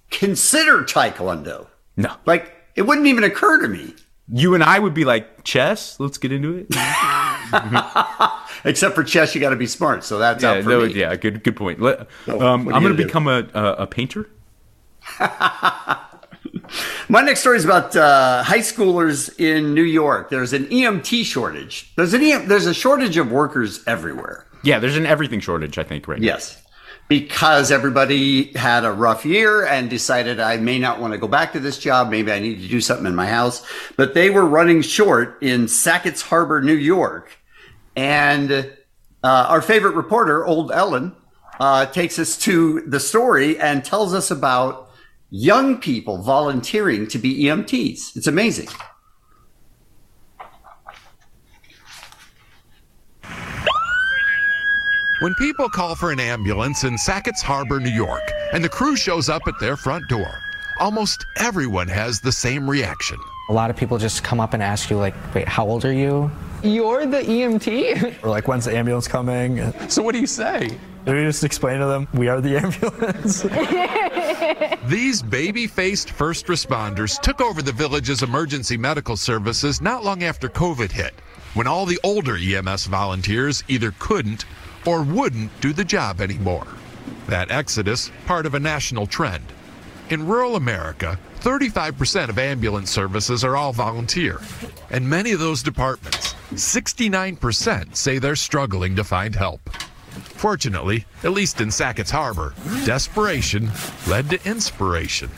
consider 0.09 0.83
Taekwondo? 0.83 1.67
no, 1.97 2.13
Like, 2.25 2.53
it 2.75 2.83
wouldn't 2.83 3.07
even 3.07 3.23
occur 3.23 3.61
to 3.61 3.67
me. 3.67 3.93
You 4.31 4.53
and 4.55 4.63
I 4.63 4.79
would 4.79 4.93
be 4.93 5.03
like 5.05 5.43
chess. 5.43 5.99
Let's 5.99 6.17
get 6.17 6.31
into 6.31 6.55
it. 6.55 6.67
Except 8.63 8.95
for 8.95 9.03
chess, 9.03 9.33
you 9.35 9.41
got 9.41 9.49
to 9.49 9.55
be 9.55 9.67
smart. 9.67 10.03
So 10.03 10.17
that's 10.19 10.43
yeah, 10.43 10.51
out 10.51 10.63
for 10.63 10.69
no, 10.69 10.85
me. 10.85 10.93
yeah, 10.93 11.15
good 11.15 11.43
good 11.43 11.55
point. 11.55 11.81
Let- 11.81 12.07
So, 12.25 12.39
um, 12.41 12.67
I'm 12.73 12.81
going 12.83 12.95
to 12.95 13.03
become 13.03 13.27
a, 13.27 13.47
a 13.53 13.73
a 13.83 13.87
painter. 13.87 14.29
My 17.09 17.21
next 17.21 17.41
story 17.41 17.57
is 17.57 17.65
about 17.65 17.95
uh, 17.95 18.43
high 18.43 18.59
schoolers 18.59 19.37
in 19.39 19.73
New 19.73 19.83
York. 19.83 20.29
There's 20.29 20.53
an 20.53 20.65
EMT 20.67 21.25
shortage. 21.25 21.91
There's 21.97 22.13
an 22.13 22.21
EM, 22.23 22.47
there's 22.47 22.65
a 22.67 22.73
shortage 22.73 23.17
of 23.17 23.31
workers 23.31 23.83
everywhere. 23.85 24.47
Yeah, 24.63 24.79
there's 24.79 24.95
an 24.95 25.05
everything 25.05 25.39
shortage, 25.39 25.77
I 25.77 25.83
think, 25.83 26.07
right 26.07 26.19
now. 26.19 26.25
Yes. 26.25 26.61
Because 27.11 27.71
everybody 27.71 28.53
had 28.53 28.85
a 28.85 28.91
rough 28.93 29.25
year 29.25 29.65
and 29.65 29.89
decided 29.89 30.39
I 30.39 30.55
may 30.55 30.79
not 30.79 31.01
want 31.01 31.11
to 31.11 31.17
go 31.17 31.27
back 31.27 31.51
to 31.51 31.59
this 31.59 31.77
job. 31.77 32.09
Maybe 32.09 32.31
I 32.31 32.39
need 32.39 32.61
to 32.61 32.69
do 32.69 32.79
something 32.79 33.05
in 33.05 33.15
my 33.15 33.27
house. 33.27 33.67
But 33.97 34.13
they 34.13 34.29
were 34.29 34.45
running 34.45 34.81
short 34.81 35.37
in 35.43 35.67
Sackets 35.67 36.21
Harbor, 36.21 36.61
New 36.61 36.71
York. 36.73 37.37
And 37.97 38.49
uh, 39.25 39.45
our 39.49 39.61
favorite 39.61 39.95
reporter, 39.95 40.45
Old 40.45 40.71
Ellen, 40.71 41.13
uh, 41.59 41.87
takes 41.87 42.17
us 42.17 42.37
to 42.37 42.79
the 42.87 43.01
story 43.01 43.59
and 43.59 43.83
tells 43.83 44.13
us 44.13 44.31
about 44.31 44.89
young 45.31 45.79
people 45.79 46.19
volunteering 46.19 47.07
to 47.07 47.17
be 47.17 47.43
EMTs. 47.43 48.15
It's 48.15 48.27
amazing. 48.27 48.69
When 55.21 55.35
people 55.35 55.69
call 55.69 55.93
for 55.93 56.11
an 56.11 56.19
ambulance 56.19 56.83
in 56.83 56.97
Sackets 56.97 57.43
Harbor, 57.43 57.79
New 57.79 57.91
York, 57.91 58.23
and 58.53 58.63
the 58.63 58.69
crew 58.69 58.95
shows 58.95 59.29
up 59.29 59.43
at 59.45 59.53
their 59.59 59.77
front 59.77 60.07
door, 60.07 60.41
almost 60.79 61.27
everyone 61.37 61.87
has 61.89 62.19
the 62.19 62.31
same 62.31 62.67
reaction. 62.67 63.19
A 63.47 63.53
lot 63.53 63.69
of 63.69 63.77
people 63.77 63.99
just 63.99 64.23
come 64.23 64.39
up 64.39 64.55
and 64.55 64.63
ask 64.63 64.89
you, 64.89 64.97
like, 64.97 65.13
wait, 65.35 65.47
how 65.47 65.63
old 65.63 65.85
are 65.85 65.93
you? 65.93 66.31
You're 66.63 67.05
the 67.05 67.19
EMT? 67.19 68.23
Or 68.23 68.29
like, 68.29 68.47
when's 68.47 68.65
the 68.65 68.75
ambulance 68.75 69.07
coming? 69.07 69.71
so 69.89 70.01
what 70.01 70.13
do 70.13 70.19
you 70.19 70.25
say? 70.25 70.75
We 71.05 71.13
just 71.13 71.43
explain 71.43 71.79
to 71.81 71.85
them, 71.85 72.07
we 72.15 72.27
are 72.27 72.41
the 72.41 72.57
ambulance. 72.57 73.43
These 74.89 75.21
baby 75.21 75.67
faced 75.67 76.09
first 76.09 76.47
responders 76.47 77.21
took 77.21 77.41
over 77.41 77.61
the 77.61 77.71
village's 77.71 78.23
emergency 78.23 78.75
medical 78.75 79.17
services 79.17 79.83
not 79.83 80.03
long 80.03 80.23
after 80.23 80.49
COVID 80.49 80.91
hit, 80.91 81.13
when 81.53 81.67
all 81.67 81.85
the 81.85 81.99
older 82.03 82.37
EMS 82.37 82.87
volunteers 82.87 83.63
either 83.67 83.93
couldn't 83.99 84.45
or 84.85 85.03
wouldn't 85.03 85.51
do 85.61 85.73
the 85.73 85.83
job 85.83 86.21
anymore. 86.21 86.67
That 87.27 87.51
exodus, 87.51 88.11
part 88.25 88.45
of 88.45 88.55
a 88.55 88.59
national 88.59 89.07
trend. 89.07 89.45
In 90.09 90.27
rural 90.27 90.55
America, 90.55 91.17
35% 91.39 92.29
of 92.29 92.37
ambulance 92.37 92.91
services 92.91 93.43
are 93.43 93.55
all 93.55 93.73
volunteer, 93.73 94.41
and 94.89 95.09
many 95.09 95.31
of 95.31 95.39
those 95.39 95.63
departments, 95.63 96.35
69%, 96.53 97.95
say 97.95 98.19
they're 98.19 98.35
struggling 98.35 98.95
to 98.95 99.03
find 99.03 99.33
help. 99.35 99.69
Fortunately, 100.11 101.05
at 101.23 101.31
least 101.31 101.61
in 101.61 101.71
Sackets 101.71 102.11
Harbor, 102.11 102.53
desperation 102.83 103.71
led 104.07 104.29
to 104.29 104.49
inspiration. 104.49 105.29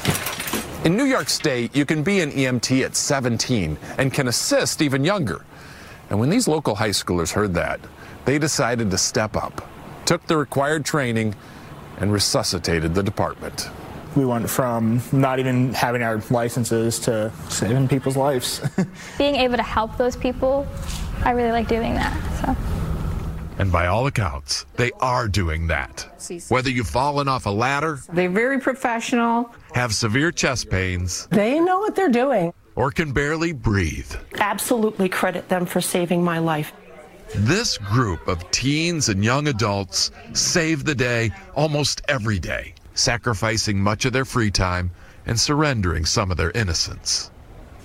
In 0.83 0.97
New 0.97 1.05
York 1.05 1.29
State, 1.29 1.75
you 1.75 1.85
can 1.85 2.03
be 2.03 2.19
an 2.21 2.31
EMT 2.31 2.83
at 2.83 2.95
17 2.95 3.77
and 3.97 4.11
can 4.11 4.27
assist 4.27 4.81
even 4.81 5.03
younger. 5.03 5.45
And 6.09 6.19
when 6.19 6.29
these 6.29 6.47
local 6.47 6.75
high 6.75 6.89
schoolers 6.89 7.31
heard 7.31 7.53
that, 7.53 7.79
they 8.25 8.37
decided 8.39 8.89
to 8.91 8.97
step 8.97 9.35
up, 9.35 9.67
took 10.05 10.25
the 10.27 10.37
required 10.37 10.85
training, 10.85 11.35
and 11.97 12.11
resuscitated 12.11 12.93
the 12.95 13.03
department. 13.03 13.69
we 14.15 14.25
went 14.25 14.47
from 14.49 15.01
not 15.11 15.39
even 15.39 15.73
having 15.73 16.03
our 16.03 16.21
licenses 16.29 16.99
to 16.99 17.31
saving 17.49 17.87
people's 17.87 18.15
lives. 18.17 18.61
Being 19.17 19.35
able 19.35 19.57
to 19.57 19.63
help 19.63 19.97
those 19.97 20.15
people, 20.15 20.67
I 21.23 21.31
really 21.31 21.51
like 21.51 21.67
doing 21.67 21.93
that. 21.95 22.13
So. 22.45 22.55
And 23.59 23.71
by 23.71 23.87
all 23.87 24.07
accounts, 24.07 24.65
they 24.75 24.91
are 24.99 25.27
doing 25.27 25.67
that. 25.67 26.07
Whether 26.49 26.69
you've 26.71 26.87
fallen 26.87 27.27
off 27.27 27.45
a 27.45 27.49
ladder, 27.51 27.99
They're 28.11 28.29
very 28.29 28.59
professional. 28.59 29.53
have 29.73 29.93
severe 29.93 30.31
chest 30.31 30.69
pains, 30.69 31.27
They 31.31 31.59
know 31.59 31.79
what 31.79 31.95
they're 31.95 32.09
doing. 32.09 32.53
or 32.75 32.89
can 32.91 33.11
barely 33.13 33.51
breathe, 33.53 34.11
Absolutely 34.39 35.07
credit 35.09 35.49
them 35.49 35.65
for 35.67 35.81
saving 35.81 36.23
my 36.23 36.39
life. 36.39 36.71
This 37.35 37.77
group 37.77 38.27
of 38.27 38.49
teens 38.51 39.09
and 39.09 39.23
young 39.23 39.47
adults 39.47 40.11
save 40.33 40.85
the 40.85 40.95
day 40.95 41.31
almost 41.55 42.01
every 42.07 42.39
day, 42.39 42.73
sacrificing 42.93 43.79
much 43.79 44.05
of 44.05 44.13
their 44.13 44.25
free 44.25 44.51
time 44.51 44.91
and 45.25 45.39
surrendering 45.39 46.05
some 46.05 46.31
of 46.31 46.37
their 46.37 46.51
innocence. 46.51 47.31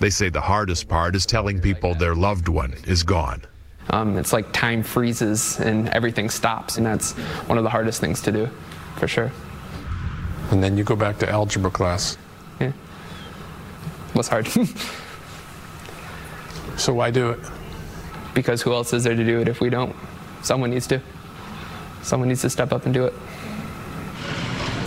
They 0.00 0.10
say 0.10 0.28
the 0.28 0.40
hardest 0.40 0.88
part 0.88 1.16
is 1.16 1.26
telling 1.26 1.60
people 1.60 1.94
their 1.94 2.14
loved 2.14 2.48
one 2.48 2.74
is 2.86 3.02
gone. 3.02 3.42
Um, 3.90 4.18
it's 4.18 4.32
like 4.32 4.52
time 4.52 4.82
freezes 4.82 5.58
and 5.60 5.88
everything 5.90 6.28
stops, 6.28 6.76
and 6.76 6.84
that's 6.84 7.12
one 7.46 7.58
of 7.58 7.64
the 7.64 7.70
hardest 7.70 8.00
things 8.00 8.20
to 8.22 8.32
do, 8.32 8.50
for 8.96 9.08
sure. 9.08 9.32
And 10.50 10.62
then 10.62 10.76
you 10.76 10.84
go 10.84 10.94
back 10.96 11.18
to 11.18 11.28
algebra 11.28 11.70
class. 11.70 12.18
Yeah. 12.60 12.72
What's 14.12 14.28
hard? 14.28 14.48
So 16.78 16.94
why 16.94 17.10
do 17.10 17.30
it? 17.30 17.40
Because 18.38 18.62
who 18.62 18.72
else 18.72 18.92
is 18.92 19.02
there 19.02 19.16
to 19.16 19.24
do 19.24 19.40
it 19.40 19.48
if 19.48 19.60
we 19.60 19.68
don't? 19.68 19.96
Someone 20.44 20.70
needs 20.70 20.86
to. 20.86 21.02
Someone 22.04 22.28
needs 22.28 22.42
to 22.42 22.48
step 22.48 22.72
up 22.72 22.84
and 22.84 22.94
do 22.94 23.04
it. 23.04 23.12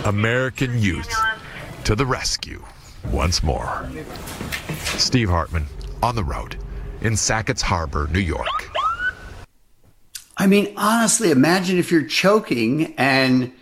American 0.06 0.78
youth 0.78 1.14
to 1.84 1.94
the 1.94 2.06
rescue 2.06 2.64
once 3.10 3.42
more. 3.42 3.86
Steve 4.96 5.28
Hartman 5.28 5.66
on 6.02 6.14
the 6.14 6.24
road 6.24 6.56
in 7.02 7.14
Sackets 7.14 7.60
Harbor, 7.60 8.08
New 8.10 8.20
York. 8.20 8.70
I 10.38 10.46
mean, 10.46 10.72
honestly, 10.78 11.30
imagine 11.30 11.78
if 11.78 11.92
you're 11.92 12.06
choking 12.06 12.94
and 12.96 13.52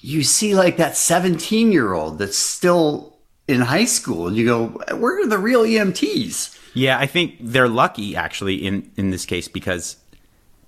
you 0.00 0.24
see 0.24 0.56
like 0.56 0.78
that 0.78 0.96
17 0.96 1.70
year 1.70 1.92
old 1.92 2.18
that's 2.18 2.36
still 2.36 3.16
in 3.46 3.60
high 3.60 3.84
school 3.84 4.26
and 4.26 4.36
you 4.36 4.44
go, 4.44 4.66
where 4.96 5.22
are 5.22 5.26
the 5.28 5.38
real 5.38 5.62
EMTs? 5.62 6.56
Yeah, 6.76 6.98
I 6.98 7.06
think 7.06 7.36
they're 7.40 7.68
lucky 7.68 8.14
actually 8.16 8.56
in 8.66 8.90
in 8.96 9.10
this 9.10 9.24
case 9.24 9.48
because 9.48 9.96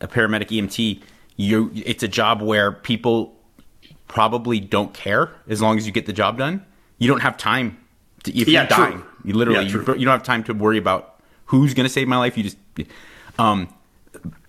a 0.01 0.09
paramedic 0.09 0.49
EMT, 0.49 1.03
you 1.37 1.71
it's 1.75 2.03
a 2.03 2.09
job 2.09 2.41
where 2.43 2.73
people 2.73 3.35
probably 4.09 4.59
don't 4.59 4.95
care 4.95 5.31
as 5.49 5.61
long 5.61 5.77
as 5.77 5.87
you 5.87 5.93
get 5.93 6.07
the 6.07 6.13
job 6.13 6.39
done. 6.39 6.65
You 6.99 7.09
don't 7.09 7.21
have 7.21 7.37
time 7.37 7.77
to 8.25 8.31
if 8.37 8.49
Yeah, 8.49 8.61
you're 8.61 8.69
true. 8.69 8.85
dying. 8.87 9.03
You 9.25 9.35
literally 9.35 9.67
Yeah, 9.67 9.73
you, 9.73 9.95
you 9.99 10.05
don't 10.07 10.13
have 10.19 10.23
time 10.23 10.43
to 10.45 10.55
worry 10.55 10.79
about 10.79 11.21
who's 11.47 11.75
going 11.75 11.85
to 11.87 11.93
save 11.93 12.09
my 12.09 12.17
life. 12.17 12.37
You 12.39 12.45
just 12.45 12.57
um 13.39 13.69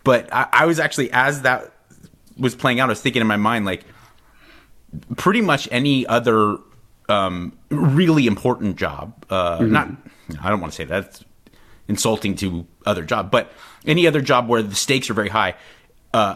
but 0.04 0.32
I, 0.34 0.48
I 0.54 0.66
was 0.66 0.80
actually 0.80 1.12
as 1.12 1.42
that 1.42 1.74
was 2.38 2.56
playing 2.56 2.80
out, 2.80 2.86
I 2.89 2.94
was 2.94 3.01
thinking 3.01 3.22
in 3.22 3.28
my 3.28 3.38
mind 3.38 3.66
like 3.66 3.84
pretty 5.18 5.42
much 5.42 5.68
any 5.72 6.08
other 6.08 6.58
um, 7.10 7.58
really 7.70 8.28
important 8.28 8.78
job. 8.78 9.25
Uh, 9.30 9.60
Mm-hmm. 9.60 9.74
Not, 9.74 9.89
I 10.42 10.50
don't 10.50 10.62
want 10.62 10.72
to 10.74 10.78
say 10.78 10.86
that. 10.86 11.22
Insulting 11.89 12.36
to 12.36 12.65
other 12.86 13.03
job, 13.03 13.31
but 13.31 13.51
any 13.86 14.08
other 14.08 14.22
job 14.22 14.48
where 14.48 14.62
the 14.62 14.75
stakes 14.75 15.10
are 15.10 15.13
very 15.15 15.27
high, 15.29 15.55
uh, 16.13 16.36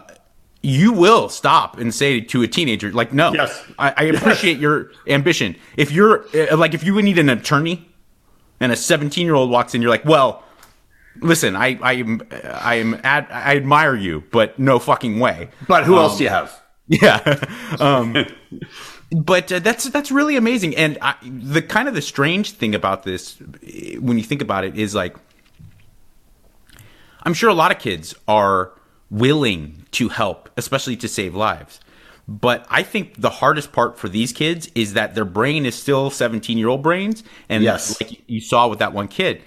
you 0.62 0.92
will 0.92 1.28
stop 1.28 1.78
and 1.78 1.94
say 1.94 2.20
to 2.20 2.42
a 2.42 2.48
teenager, 2.48 2.90
like, 2.92 3.12
no, 3.12 3.32
Yes. 3.32 3.64
I, 3.78 3.94
I 3.96 4.02
appreciate 4.04 4.58
your 4.58 4.90
ambition. 5.06 5.54
If 5.76 5.92
you're 5.92 6.26
uh, 6.34 6.56
like, 6.56 6.74
if 6.74 6.82
you 6.84 6.92
would 6.94 7.04
need 7.04 7.18
an 7.18 7.28
attorney 7.28 7.88
and 8.60 8.72
a 8.72 8.76
17 8.76 9.24
year 9.24 9.34
old 9.34 9.48
walks 9.50 9.74
in, 9.74 9.80
you're 9.82 9.90
like, 9.90 10.04
well, 10.04 10.42
listen, 11.20 11.54
I, 11.54 11.78
I 11.80 11.92
am, 11.94 12.22
I 12.52 12.74
am, 12.76 13.00
ad, 13.04 13.28
I 13.30 13.56
admire 13.56 13.94
you, 13.94 14.24
but 14.32 14.58
no 14.58 14.78
fucking 14.78 15.20
way. 15.20 15.50
But 15.68 15.84
who 15.84 15.94
Um, 15.94 16.00
else 16.00 16.18
do 16.18 16.24
you 16.24 16.30
have? 16.30 16.60
yeah. 16.88 17.44
Um, 17.80 18.26
but 19.12 19.52
uh, 19.52 19.58
that's 19.60 19.84
that's 19.84 20.10
really 20.10 20.36
amazing. 20.36 20.74
And 20.76 20.98
I, 21.00 21.14
the 21.22 21.62
kind 21.62 21.86
of 21.88 21.94
the 21.94 22.02
strange 22.02 22.52
thing 22.52 22.74
about 22.74 23.04
this, 23.04 23.36
when 24.00 24.18
you 24.18 24.24
think 24.24 24.42
about 24.42 24.64
it, 24.64 24.76
is 24.76 24.94
like 24.94 25.14
I'm 27.24 27.34
sure 27.34 27.48
a 27.50 27.54
lot 27.54 27.70
of 27.70 27.78
kids 27.78 28.14
are 28.28 28.72
willing 29.10 29.86
to 29.92 30.08
help, 30.08 30.50
especially 30.56 30.96
to 30.96 31.08
save 31.08 31.34
lives. 31.34 31.80
But 32.26 32.66
I 32.70 32.82
think 32.82 33.20
the 33.20 33.28
hardest 33.30 33.72
part 33.72 33.98
for 33.98 34.08
these 34.08 34.32
kids 34.32 34.70
is 34.74 34.94
that 34.94 35.14
their 35.14 35.24
brain 35.26 35.66
is 35.66 35.74
still 35.74 36.10
17 36.10 36.56
year 36.56 36.68
old 36.68 36.82
brains. 36.82 37.22
And 37.48 37.62
Yes. 37.62 38.00
like 38.00 38.22
you 38.26 38.40
saw 38.40 38.66
with 38.68 38.78
that 38.78 38.92
one 38.92 39.08
kid, 39.08 39.42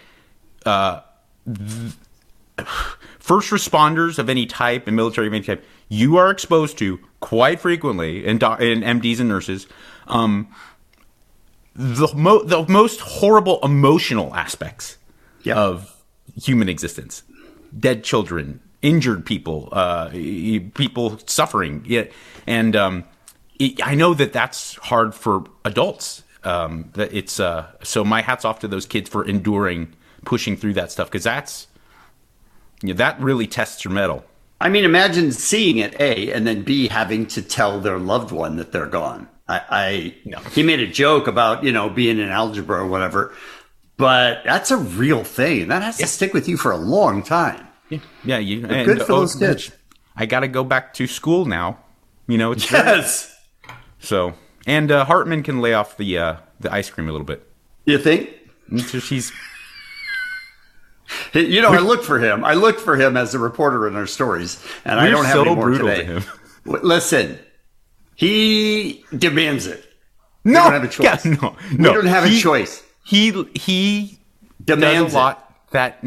uh, 0.66 1.02
th- 1.46 1.94
first 3.20 3.50
responders 3.52 4.20
of 4.20 4.30
any 4.30 4.46
type 4.46 4.88
and 4.88 4.96
military 4.96 5.28
of 5.28 5.34
any 5.34 5.44
type, 5.44 5.64
you 5.90 6.18
are 6.18 6.30
exposed 6.30 6.78
to 6.80 7.00
quite 7.20 7.60
frequently, 7.60 8.26
and, 8.28 8.40
doc- 8.40 8.62
and 8.62 8.84
MDs 8.84 9.20
and 9.20 9.30
nurses, 9.30 9.68
um, 10.08 10.48
the, 11.76 12.10
mo- 12.16 12.44
the 12.44 12.66
most 12.68 13.00
horrible 13.02 13.60
emotional 13.64 14.34
aspects 14.36 14.98
of 15.58 15.96
human 16.36 16.70
existence 16.70 17.24
dead 17.78 18.04
children, 18.04 18.60
injured 18.82 19.26
people, 19.26 19.70
uh, 19.72 20.10
people 20.10 21.20
suffering. 21.26 21.84
Yeah, 21.88 22.06
and 22.46 22.76
um, 22.76 23.04
it, 23.60 23.86
I 23.86 23.96
know 23.96 24.14
that 24.14 24.34
that's 24.34 24.76
hard 24.76 25.16
for 25.16 25.46
adults. 25.66 26.24
Um, 26.44 26.92
that 26.94 27.14
it's 27.14 27.40
uh, 27.40 27.68
so 27.84 28.04
my 28.06 28.22
hats 28.22 28.46
off 28.46 28.60
to 28.60 28.68
those 28.68 28.86
kids 28.86 29.10
for 29.10 29.26
enduring, 29.26 29.94
pushing 30.24 30.56
through 30.56 30.74
that 30.76 30.92
stuff 30.92 31.10
because 31.10 31.24
that's 31.24 31.68
yeah, 32.82 32.94
that 32.96 33.20
really 33.20 33.48
tests 33.48 33.84
your 33.84 33.94
mettle. 33.94 34.24
I 34.60 34.70
mean, 34.70 34.86
imagine 34.86 35.32
seeing 35.32 35.78
it, 35.78 36.00
A, 36.00 36.32
and 36.32 36.48
then 36.48 36.64
B, 36.64 36.88
having 36.88 37.28
to 37.28 37.42
tell 37.42 37.80
their 37.80 38.00
loved 38.00 38.32
one 38.32 38.58
that 38.58 38.72
they're 38.72 38.88
gone. 38.88 39.28
I, 39.48 39.62
I 39.70 40.50
he 40.52 40.64
made 40.64 40.80
a 40.80 40.88
joke 40.88 41.28
about, 41.28 41.64
you 41.64 41.72
know, 41.72 41.90
being 41.90 42.20
in 42.20 42.30
algebra 42.30 42.82
or 42.82 42.88
whatever, 42.88 43.34
but 43.98 44.44
that's 44.46 44.72
a 44.72 44.78
real 44.78 45.24
thing. 45.24 45.68
That 45.70 45.82
has 45.82 45.98
to 45.98 46.08
stick 46.08 46.34
with 46.34 46.48
you 46.48 46.58
for 46.58 46.72
a 46.72 46.78
long 46.78 47.24
time. 47.24 47.68
Yeah, 47.90 48.00
yeah. 48.24 48.38
You 48.38 48.62
But 48.68 48.86
good 48.86 49.00
for 49.02 49.08
those 49.08 49.36
kids. 49.36 49.72
I 50.16 50.26
got 50.26 50.42
to 50.42 50.48
go 50.48 50.64
back 50.64 50.94
to 50.96 51.08
school 51.08 51.46
now. 51.46 51.80
You 52.28 52.38
know, 52.38 52.52
it's 52.52 52.70
Yes. 52.72 53.34
So, 54.00 54.34
and 54.66 54.92
uh, 54.92 55.06
Hartman 55.06 55.44
can 55.44 55.62
lay 55.62 55.74
off 55.74 55.98
the 55.98 56.18
uh, 56.18 56.36
the 56.60 56.72
ice 56.74 56.90
cream 56.90 57.08
a 57.08 57.12
little 57.12 57.26
bit. 57.26 57.48
You 57.86 57.98
think? 57.98 58.30
So 58.88 59.00
she's 59.00 59.32
You 61.34 61.62
know, 61.62 61.70
I 61.72 61.80
looked 61.80 62.04
for 62.06 62.20
him. 62.20 62.44
I 62.44 62.54
looked 62.54 62.82
for 62.82 62.96
him 62.98 63.16
as 63.16 63.34
a 63.34 63.40
reporter 63.40 63.88
in 63.88 63.96
our 63.96 64.08
stories, 64.08 64.62
and 64.84 65.00
I 65.00 65.06
We're 65.06 65.12
don't 65.12 65.26
have 65.26 65.34
so 65.34 65.42
any 65.44 65.56
more 65.56 65.66
brutal 65.66 65.88
to 65.88 65.96
today. 65.96 66.06
him. 66.06 66.24
Listen, 66.84 67.40
he 68.16 69.06
demands 69.18 69.68
it. 69.68 69.86
no, 70.44 70.66
we 70.66 70.72
don't 70.72 70.74
have 70.74 70.84
a 70.84 70.88
choice. 70.90 71.26
yeah, 71.26 71.36
no, 71.42 71.56
we 71.72 71.84
don't 71.84 72.06
have 72.08 72.26
He- 72.26 72.38
a 72.38 72.42
choice. 72.42 72.84
He 73.08 73.32
he 73.56 74.20
Demands 74.64 75.08
does 75.08 75.14
a 75.14 75.18
lot 75.18 75.54
that 75.72 76.00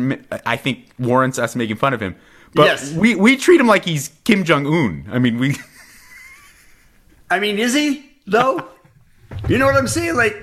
I 0.45 0.57
think 0.57 0.90
warrants 0.99 1.38
us 1.38 1.57
making 1.57 1.76
fun 1.76 1.95
of 1.95 2.00
him. 2.00 2.14
But 2.54 2.66
Yes. 2.66 2.92
we 2.92 3.14
we 3.14 3.37
treat 3.37 3.61
him 3.61 3.66
like 3.66 3.85
he's 3.85 4.09
Kim 4.25 4.45
Jong 4.45 4.66
Un. 4.66 5.07
I 5.11 5.19
mean, 5.19 5.38
we 5.38 5.57
I 7.30 7.38
mean, 7.38 7.59
is 7.59 7.75
he 7.75 8.11
though? 8.26 8.66
you 9.49 9.59
know 9.59 9.66
what 9.66 9.76
I'm 9.76 9.87
saying? 9.88 10.16
Like, 10.16 10.37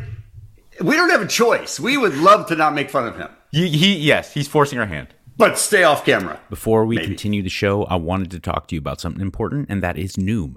we 0.81 0.95
don't 0.95 1.09
have 1.09 1.21
a 1.21 1.27
choice. 1.27 1.79
We 1.79 1.97
would 1.97 2.15
love 2.15 2.47
to 2.47 2.55
not 2.55 2.73
make 2.73 2.89
fun 2.89 3.07
of 3.07 3.17
him, 3.17 3.29
he, 3.51 3.67
he 3.69 3.95
yes, 3.97 4.33
he's 4.33 4.47
forcing 4.47 4.79
our 4.79 4.85
hand. 4.85 5.09
but 5.37 5.57
stay 5.59 5.83
off 5.83 6.05
camera. 6.05 6.39
Before 6.49 6.85
we 6.85 6.97
continue 6.97 7.43
the 7.43 7.49
show, 7.49 7.83
I 7.85 7.95
wanted 7.95 8.31
to 8.31 8.39
talk 8.39 8.67
to 8.69 8.75
you 8.75 8.79
about 8.79 8.99
something 9.01 9.21
important, 9.21 9.67
and 9.69 9.83
that 9.83 9.97
is 9.97 10.15
Noom. 10.15 10.55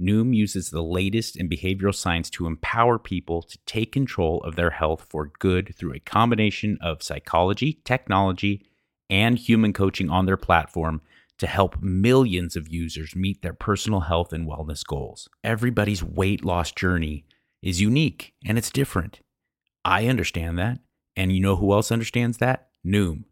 Noom 0.00 0.34
uses 0.34 0.70
the 0.70 0.82
latest 0.82 1.36
in 1.36 1.48
behavioral 1.48 1.94
science 1.94 2.30
to 2.30 2.46
empower 2.46 2.98
people 2.98 3.42
to 3.42 3.58
take 3.66 3.92
control 3.92 4.40
of 4.42 4.56
their 4.56 4.70
health 4.70 5.06
for 5.10 5.32
good 5.38 5.74
through 5.76 5.94
a 5.94 6.00
combination 6.00 6.78
of 6.80 7.02
psychology, 7.02 7.80
technology, 7.84 8.66
and 9.10 9.38
human 9.38 9.72
coaching 9.72 10.08
on 10.08 10.26
their 10.26 10.36
platform 10.36 11.02
to 11.38 11.46
help 11.46 11.82
millions 11.82 12.56
of 12.56 12.68
users 12.68 13.16
meet 13.16 13.42
their 13.42 13.52
personal 13.52 14.00
health 14.00 14.32
and 14.32 14.48
wellness 14.48 14.86
goals. 14.86 15.28
Everybody's 15.42 16.04
weight 16.04 16.44
loss 16.44 16.70
journey 16.70 17.24
is 17.62 17.80
unique 17.80 18.32
and 18.44 18.56
it's 18.56 18.70
different. 18.70 19.20
I 19.84 20.06
understand 20.06 20.58
that. 20.58 20.78
And 21.16 21.32
you 21.32 21.40
know 21.40 21.56
who 21.56 21.72
else 21.72 21.90
understands 21.90 22.38
that? 22.38 22.68
Noom. 22.86 23.24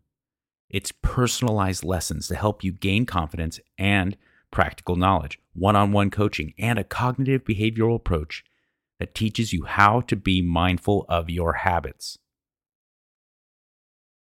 It's 0.69 0.93
personalized 1.03 1.85
lessons 1.85 2.29
to 2.29 2.35
help 2.35 2.63
you 2.63 2.73
gain 2.73 3.07
confidence 3.07 3.61
and 3.79 4.17
practical 4.51 4.97
knowledge, 4.97 5.39
one 5.53 5.77
on 5.77 5.93
one 5.93 6.11
coaching, 6.11 6.55
and 6.59 6.79
a 6.79 6.85
cognitive 6.85 7.45
behavioral 7.45 7.97
approach 7.97 8.45
that 8.99 9.15
teaches 9.15 9.53
you 9.53 9.65
how 9.65 10.01
to 10.03 10.17
be 10.17 10.43
mindful 10.43 11.07
of 11.09 11.31
your 11.31 11.55
habits. 11.55 12.19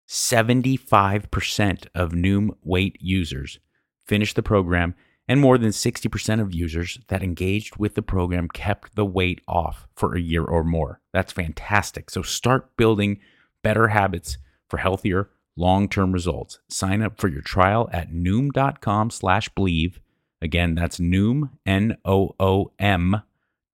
75% 0.08 1.86
of 1.94 2.12
Noom 2.12 2.50
weight 2.62 2.96
users 3.00 3.58
finished 4.06 4.36
the 4.36 4.42
program, 4.42 4.94
and 5.28 5.40
more 5.40 5.58
than 5.58 5.70
60% 5.70 6.40
of 6.40 6.54
users 6.54 6.98
that 7.08 7.22
engaged 7.22 7.76
with 7.76 7.94
the 7.94 8.02
program 8.02 8.48
kept 8.48 8.94
the 8.94 9.04
weight 9.04 9.40
off 9.48 9.88
for 9.96 10.14
a 10.14 10.20
year 10.20 10.44
or 10.44 10.62
more. 10.62 11.00
That's 11.12 11.32
fantastic. 11.32 12.10
So 12.10 12.22
start 12.22 12.76
building 12.76 13.18
better 13.62 13.88
habits 13.88 14.38
for 14.68 14.76
healthier 14.76 15.30
long-term 15.56 16.12
results. 16.12 16.58
Sign 16.68 17.02
up 17.02 17.18
for 17.18 17.28
your 17.28 17.40
trial 17.40 17.88
at 17.92 18.12
noom.com 18.12 19.10
slash 19.10 19.48
believe. 19.50 20.00
Again, 20.42 20.74
that's 20.74 20.98
noom, 20.98 21.50
N-O-O-M 21.64 23.22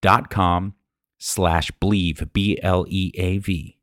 dot 0.00 0.30
com 0.30 0.74
slash 1.18 1.70
believe, 1.72 2.32
B-L-E-A-V. 2.32 3.78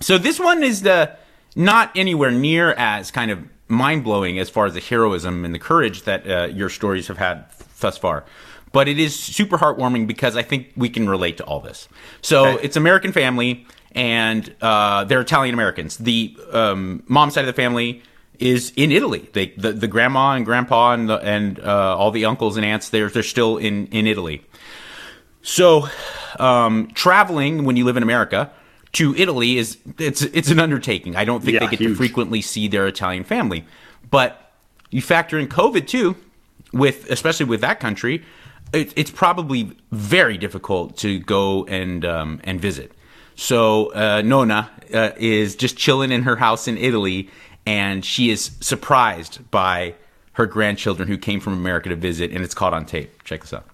So 0.00 0.18
this 0.18 0.38
one 0.38 0.62
is 0.62 0.82
the 0.82 1.16
not 1.54 1.90
anywhere 1.96 2.30
near 2.30 2.72
as 2.72 3.10
kind 3.10 3.30
of 3.30 3.40
mind 3.68 4.04
blowing 4.04 4.38
as 4.38 4.50
far 4.50 4.66
as 4.66 4.74
the 4.74 4.80
heroism 4.80 5.44
and 5.44 5.54
the 5.54 5.58
courage 5.58 6.02
that 6.02 6.28
uh, 6.28 6.44
your 6.46 6.68
stories 6.68 7.08
have 7.08 7.18
had 7.18 7.44
thus 7.80 7.98
far. 7.98 8.24
But 8.72 8.88
it 8.88 8.98
is 8.98 9.18
super 9.18 9.58
heartwarming 9.58 10.06
because 10.06 10.36
I 10.36 10.42
think 10.42 10.72
we 10.76 10.88
can 10.88 11.08
relate 11.08 11.36
to 11.38 11.44
all 11.44 11.60
this. 11.60 11.88
So 12.22 12.56
it's 12.56 12.76
American 12.76 13.12
family, 13.12 13.66
and 13.92 14.54
uh, 14.62 15.04
they're 15.04 15.20
Italian 15.20 15.52
Americans. 15.54 15.98
The 15.98 16.34
um, 16.52 17.02
mom 17.06 17.30
side 17.30 17.42
of 17.42 17.46
the 17.48 17.52
family 17.52 18.02
is 18.42 18.72
in 18.76 18.90
Italy. 18.92 19.28
They, 19.32 19.46
the, 19.56 19.72
the 19.72 19.88
grandma 19.88 20.32
and 20.32 20.44
grandpa 20.44 20.92
and 20.92 21.08
the, 21.08 21.18
and 21.18 21.60
uh, 21.60 21.96
all 21.96 22.10
the 22.10 22.24
uncles 22.24 22.56
and 22.56 22.66
aunts 22.66 22.90
they're 22.90 23.08
they're 23.08 23.22
still 23.22 23.56
in 23.56 23.86
in 23.88 24.06
Italy. 24.06 24.44
So, 25.42 25.88
um, 26.38 26.88
traveling 26.94 27.64
when 27.64 27.76
you 27.76 27.84
live 27.84 27.96
in 27.96 28.02
America 28.02 28.50
to 28.92 29.14
Italy 29.16 29.58
is 29.58 29.78
it's 29.98 30.22
it's 30.22 30.50
an 30.50 30.58
undertaking. 30.58 31.16
I 31.16 31.24
don't 31.24 31.42
think 31.42 31.54
Yeah, 31.54 31.66
they 31.66 31.76
get 31.76 31.84
to 31.84 31.94
frequently 31.94 32.42
see 32.42 32.68
their 32.68 32.86
Italian 32.86 33.24
family, 33.24 33.64
but 34.10 34.52
you 34.90 35.00
factor 35.00 35.38
in 35.38 35.48
COVID 35.48 35.86
too, 35.86 36.16
with 36.72 37.10
especially 37.10 37.46
with 37.46 37.60
that 37.62 37.80
country, 37.80 38.22
it, 38.72 38.92
it's 38.96 39.10
probably 39.10 39.76
very 39.90 40.36
difficult 40.36 40.96
to 40.98 41.18
go 41.20 41.64
and 41.66 42.04
um, 42.04 42.40
and 42.44 42.60
visit. 42.60 42.92
So 43.34 43.92
uh, 43.94 44.22
Nona 44.22 44.70
uh, 44.92 45.10
is 45.16 45.56
just 45.56 45.76
chilling 45.76 46.12
in 46.12 46.22
her 46.22 46.36
house 46.36 46.68
in 46.68 46.76
Italy, 46.76 47.30
and 47.66 48.04
she 48.04 48.30
is 48.30 48.52
surprised 48.60 49.50
by 49.50 49.94
her 50.32 50.46
grandchildren 50.46 51.08
who 51.08 51.18
came 51.18 51.40
from 51.40 51.52
America 51.52 51.88
to 51.88 51.96
visit, 51.96 52.32
and 52.32 52.42
it's 52.42 52.54
caught 52.54 52.74
on 52.74 52.86
tape. 52.86 53.22
Check 53.24 53.42
this 53.42 53.52
out. 53.52 53.66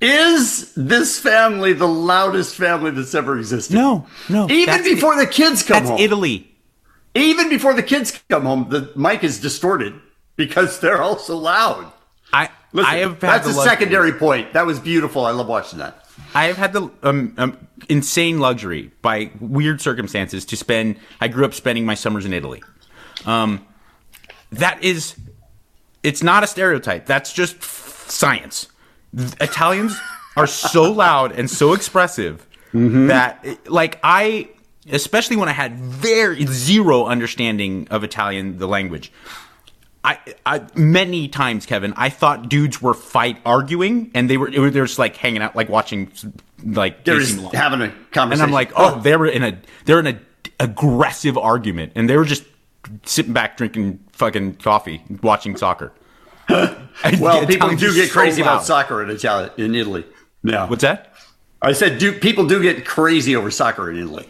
Is 0.00 0.72
this 0.74 1.18
family 1.18 1.72
the 1.72 1.88
loudest 1.88 2.54
family 2.54 2.92
that's 2.92 3.14
ever 3.14 3.36
existed? 3.38 3.74
No, 3.74 4.06
no. 4.28 4.48
Even 4.48 4.84
before 4.84 5.16
the 5.16 5.26
kids 5.26 5.62
come 5.62 5.78
that's 5.78 5.90
home. 5.90 5.98
Italy. 5.98 6.54
Even 7.14 7.48
before 7.48 7.74
the 7.74 7.82
kids 7.82 8.20
come 8.28 8.44
home, 8.44 8.68
the 8.68 8.92
mic 8.94 9.24
is 9.24 9.40
distorted 9.40 9.94
because 10.36 10.78
they're 10.78 11.02
all 11.02 11.18
so 11.18 11.36
loud. 11.36 11.92
I 12.32 12.50
Listen, 12.72 12.92
I 12.92 12.96
have 12.98 13.12
had 13.12 13.20
that's 13.20 13.46
a 13.46 13.50
luxury- 13.50 13.64
secondary 13.70 14.12
point. 14.12 14.52
That 14.52 14.66
was 14.66 14.78
beautiful. 14.78 15.24
I 15.24 15.32
love 15.32 15.48
watching 15.48 15.78
that. 15.80 16.04
I 16.34 16.44
have 16.44 16.56
had 16.58 16.72
the 16.72 16.90
um, 17.02 17.34
um, 17.38 17.68
insane 17.88 18.38
luxury 18.38 18.90
by 19.02 19.30
weird 19.40 19.80
circumstances 19.80 20.44
to 20.46 20.56
spend. 20.56 20.96
I 21.20 21.28
grew 21.28 21.44
up 21.44 21.54
spending 21.54 21.86
my 21.86 21.94
summers 21.94 22.26
in 22.26 22.32
Italy. 22.34 22.62
Um, 23.24 23.66
that 24.52 24.82
is, 24.84 25.16
it's 26.02 26.22
not 26.22 26.44
a 26.44 26.46
stereotype. 26.46 27.06
That's 27.06 27.32
just 27.32 27.56
f- 27.56 28.04
science. 28.08 28.68
Italians 29.12 29.98
are 30.36 30.46
so 30.46 30.90
loud 30.90 31.32
and 31.32 31.50
so 31.50 31.72
expressive 31.72 32.46
mm-hmm. 32.72 33.08
that, 33.08 33.44
like, 33.70 33.98
I, 34.02 34.50
especially 34.90 35.36
when 35.36 35.48
I 35.48 35.52
had 35.52 35.78
very 35.78 36.46
zero 36.46 37.06
understanding 37.06 37.88
of 37.90 38.04
Italian, 38.04 38.58
the 38.58 38.68
language. 38.68 39.12
I, 40.04 40.18
I 40.46 40.64
many 40.74 41.28
times, 41.28 41.66
Kevin, 41.66 41.92
I 41.96 42.08
thought 42.08 42.48
dudes 42.48 42.80
were 42.80 42.94
fight 42.94 43.40
arguing, 43.44 44.10
and 44.14 44.30
they 44.30 44.36
were 44.36 44.50
they 44.50 44.58
were 44.58 44.86
just 44.86 44.98
like 44.98 45.16
hanging 45.16 45.42
out, 45.42 45.56
like 45.56 45.68
watching, 45.68 46.10
like 46.64 47.04
They're 47.04 47.18
just 47.18 47.52
having 47.52 47.82
a 47.82 47.92
conversation. 48.12 48.32
And. 48.32 48.42
I'm 48.42 48.52
like, 48.52 48.72
oh, 48.76 48.94
oh, 48.96 49.00
they 49.00 49.16
were 49.16 49.26
in 49.26 49.42
a 49.42 49.60
they're 49.84 49.98
in 49.98 50.06
a 50.06 50.18
aggressive 50.60 51.36
argument, 51.36 51.92
and 51.96 52.08
they 52.08 52.16
were 52.16 52.24
just 52.24 52.44
sitting 53.04 53.32
back 53.32 53.56
drinking 53.56 53.98
fucking 54.12 54.54
coffee, 54.56 55.02
watching 55.22 55.56
soccer. 55.56 55.92
well, 57.20 57.46
people 57.46 57.74
do 57.76 57.94
get 57.94 58.08
so 58.08 58.12
crazy 58.12 58.42
loud. 58.42 58.54
about 58.54 58.64
soccer 58.64 59.02
in 59.02 59.10
Italy, 59.10 59.50
in 59.56 59.74
Italy. 59.74 60.06
Yeah. 60.42 60.68
What's 60.68 60.82
that? 60.82 61.12
I 61.60 61.72
said, 61.72 61.98
do 61.98 62.12
people 62.12 62.46
do 62.46 62.62
get 62.62 62.86
crazy 62.86 63.34
over 63.34 63.50
soccer 63.50 63.90
in 63.90 63.98
Italy? 63.98 64.28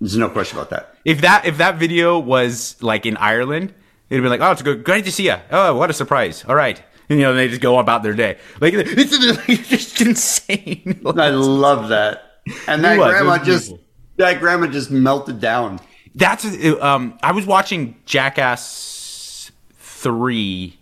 There's 0.00 0.16
no 0.16 0.28
question 0.28 0.58
about 0.58 0.70
that. 0.70 0.94
If 1.04 1.20
that 1.20 1.44
if 1.44 1.58
that 1.58 1.76
video 1.76 2.18
was 2.18 2.80
like 2.82 3.04
in 3.04 3.16
Ireland, 3.16 3.74
it'd 4.08 4.22
be 4.22 4.28
like, 4.28 4.40
oh, 4.40 4.52
it's 4.52 4.62
good, 4.62 4.84
great 4.84 5.04
to 5.04 5.12
see 5.12 5.26
you. 5.26 5.36
Oh, 5.50 5.76
what 5.76 5.90
a 5.90 5.92
surprise! 5.92 6.44
All 6.48 6.54
right, 6.54 6.82
and, 7.10 7.18
you 7.18 7.24
know, 7.24 7.34
they 7.34 7.48
just 7.48 7.60
go 7.60 7.78
about 7.78 8.02
their 8.02 8.14
day. 8.14 8.38
Like 8.60 8.72
it's, 8.76 9.12
it's 9.48 9.68
just 9.68 10.00
insane. 10.00 11.02
I 11.18 11.30
love 11.30 11.90
that. 11.90 12.40
And 12.66 12.82
that 12.84 12.98
was, 12.98 13.10
grandma 13.10 13.38
just 13.38 13.68
beautiful. 13.68 13.86
that 14.16 14.40
grandma 14.40 14.66
just 14.68 14.90
melted 14.90 15.40
down. 15.40 15.80
That's 16.14 16.46
um. 16.80 17.18
I 17.22 17.32
was 17.32 17.44
watching 17.44 17.96
Jackass 18.06 19.50
three, 19.76 20.78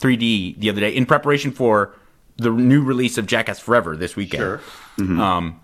3D 0.00 0.58
the 0.58 0.70
other 0.70 0.80
day 0.80 0.90
in 0.90 1.06
preparation 1.06 1.52
for 1.52 1.94
the 2.36 2.50
new 2.50 2.82
release 2.82 3.18
of 3.18 3.26
Jackass 3.26 3.60
Forever 3.60 3.96
this 3.96 4.16
weekend. 4.16 4.40
Sure. 4.40 4.60
Um, 4.98 5.60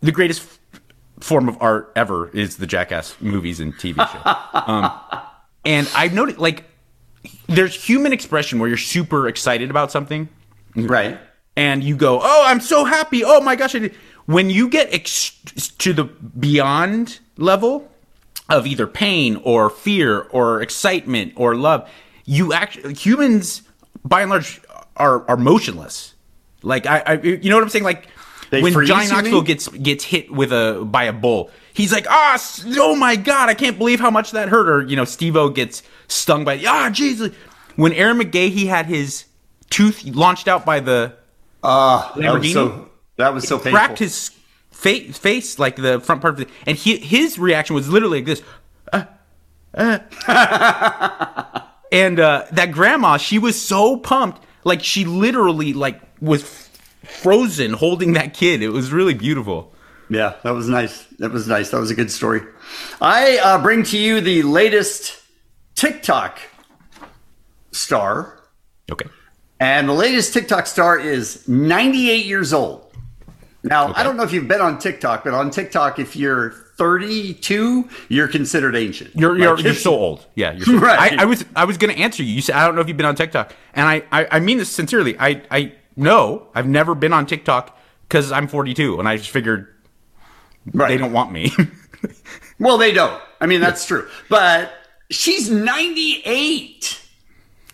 the 0.00 0.12
greatest 0.12 0.42
f- 0.42 0.80
form 1.20 1.48
of 1.48 1.56
art 1.60 1.92
ever 1.96 2.28
is 2.30 2.58
the 2.58 2.66
Jackass 2.66 3.16
movies 3.20 3.60
and 3.60 3.74
TV 3.74 3.96
show. 3.96 4.62
um, 4.72 4.90
and 5.64 5.90
I've 5.94 6.12
noticed 6.12 6.38
like 6.38 6.64
there's 7.46 7.74
human 7.74 8.12
expression 8.12 8.58
where 8.58 8.68
you're 8.68 8.76
super 8.76 9.28
excited 9.28 9.70
about 9.70 9.90
something, 9.90 10.28
right? 10.76 11.18
And 11.56 11.82
you 11.82 11.96
go, 11.96 12.20
"Oh, 12.22 12.44
I'm 12.46 12.60
so 12.60 12.84
happy! 12.84 13.22
Oh 13.24 13.40
my 13.40 13.56
gosh!" 13.56 13.74
I 13.74 13.78
did. 13.78 13.94
When 14.26 14.50
you 14.50 14.68
get 14.68 14.92
ex- 14.92 15.30
to 15.78 15.92
the 15.92 16.04
beyond 16.04 17.20
level 17.36 17.90
of 18.50 18.66
either 18.66 18.86
pain 18.86 19.36
or 19.44 19.70
fear 19.70 20.22
or 20.30 20.60
excitement 20.60 21.32
or 21.36 21.54
love, 21.54 21.88
you 22.24 22.52
actually 22.52 22.94
humans, 22.94 23.62
by 24.04 24.22
and 24.22 24.30
large, 24.30 24.60
are 24.96 25.28
are 25.28 25.36
motionless. 25.36 26.14
Like 26.62 26.86
I, 26.86 26.98
I 27.06 27.12
you 27.20 27.50
know 27.50 27.56
what 27.56 27.62
I'm 27.64 27.68
saying? 27.70 27.84
Like 27.84 28.08
They 28.50 28.62
when 28.62 28.72
freeze, 28.72 28.88
Johnny 28.88 29.08
Knoxville 29.08 29.42
gets 29.42 29.68
gets 29.68 30.04
hit 30.04 30.30
with 30.30 30.52
a 30.52 30.82
by 30.84 31.04
a 31.04 31.12
bull, 31.12 31.50
he's 31.74 31.92
like, 31.92 32.06
ah, 32.08 32.34
s- 32.34 32.64
oh 32.78 32.96
my 32.96 33.16
god, 33.16 33.48
I 33.48 33.54
can't 33.54 33.76
believe 33.76 34.00
how 34.00 34.10
much 34.10 34.30
that 34.30 34.48
hurt. 34.48 34.68
Or 34.68 34.82
you 34.82 34.96
know, 34.96 35.04
Steve-O 35.04 35.50
gets 35.50 35.82
stung 36.08 36.44
by 36.44 36.62
ah, 36.66 36.88
Jesus. 36.90 37.34
When 37.76 37.92
Ehren 37.92 38.22
McGhehey 38.22 38.66
had 38.68 38.86
his 38.86 39.24
tooth 39.70 40.04
launched 40.04 40.48
out 40.48 40.64
by 40.64 40.80
the 40.80 41.14
Ah, 41.62 42.12
that 42.16 42.32
was 42.38 42.52
so 42.52 42.90
that 43.16 43.34
was 43.34 43.46
so 43.48 43.56
painful. 43.58 43.72
cracked 43.72 43.98
his 43.98 44.30
fa- 44.70 45.12
face, 45.12 45.58
like 45.58 45.76
the 45.76 45.98
front 46.00 46.20
part 46.22 46.34
of 46.34 46.40
it, 46.40 46.48
and 46.66 46.76
he, 46.78 46.96
his 46.98 47.38
reaction 47.38 47.74
was 47.74 47.88
literally 47.88 48.18
like 48.18 48.26
this. 48.26 48.42
"Uh, 48.92 49.04
uh." 49.76 51.44
and 51.94 52.18
uh, 52.18 52.44
that 52.50 52.72
grandma, 52.72 53.18
she 53.18 53.38
was 53.38 53.60
so 53.60 53.96
pumped, 53.96 54.42
like 54.64 54.82
she 54.82 55.04
literally 55.04 55.72
like 55.72 56.00
was 56.20 56.42
frozen 57.04 57.72
holding 57.72 58.14
that 58.14 58.34
kid. 58.34 58.62
It 58.62 58.70
was 58.70 58.92
really 58.92 59.14
beautiful. 59.14 59.72
Yeah, 60.10 60.34
that 60.42 60.50
was 60.50 60.68
nice. 60.68 61.04
That 61.18 61.30
was 61.30 61.46
nice. 61.46 61.70
That 61.70 61.78
was 61.78 61.92
a 61.92 61.94
good 61.94 62.10
story. 62.10 62.42
I 63.00 63.38
uh, 63.38 63.62
bring 63.62 63.84
to 63.84 63.98
you 63.98 64.20
the 64.20 64.42
latest 64.42 65.22
TikTok 65.76 66.40
star. 67.70 68.40
Okay. 68.90 69.06
And 69.60 69.88
the 69.88 69.94
latest 69.94 70.34
TikTok 70.34 70.66
star 70.66 70.98
is 70.98 71.46
98 71.46 72.26
years 72.26 72.52
old. 72.52 72.92
Now, 73.62 73.94
I 73.94 74.02
don't 74.02 74.16
know 74.16 74.24
if 74.24 74.32
you've 74.32 74.48
been 74.48 74.60
on 74.60 74.78
TikTok, 74.80 75.22
but 75.22 75.32
on 75.32 75.50
TikTok, 75.50 76.00
if 76.00 76.16
you're 76.16 76.54
32, 76.76 77.88
you're 78.08 78.28
considered 78.28 78.74
ancient. 78.76 79.14
You're 79.14 79.36
you're, 79.38 79.56
Like, 79.56 79.64
you're 79.64 79.74
so 79.88 79.92
old. 79.94 80.26
Yeah, 80.34 80.52
you're 80.52 80.66
so 80.66 80.78
Right. 80.78 81.12
I, 81.18 81.22
I 81.22 81.24
was 81.24 81.44
I 81.54 81.64
was 81.64 81.78
gonna 81.78 81.92
answer 81.94 82.22
you. 82.22 82.32
You 82.34 82.40
said 82.42 82.56
I 82.56 82.66
don't 82.66 82.74
know 82.74 82.80
if 82.80 82.88
you've 82.88 82.96
been 82.96 83.06
on 83.06 83.14
TikTok, 83.16 83.52
and 83.74 83.86
I 83.88 84.02
I, 84.12 84.26
I 84.32 84.40
mean 84.40 84.58
this 84.58 84.70
sincerely. 84.70 85.16
I 85.18 85.42
I 85.50 85.72
no, 85.96 86.48
I've 86.54 86.66
never 86.66 86.94
been 86.94 87.12
on 87.12 87.26
TikTok 87.26 87.78
because 88.08 88.32
I'm 88.32 88.48
42, 88.48 88.98
and 88.98 89.08
I 89.08 89.16
just 89.16 89.30
figured 89.30 89.68
they 90.72 90.96
don't 90.96 91.12
want 91.12 91.32
me. 91.32 91.52
Well, 92.60 92.78
they 92.78 92.92
don't. 92.92 93.20
I 93.40 93.46
mean, 93.46 93.60
that's 93.60 93.84
true. 93.84 94.06
But 94.28 94.72
she's 95.10 95.50
98. 95.50 97.00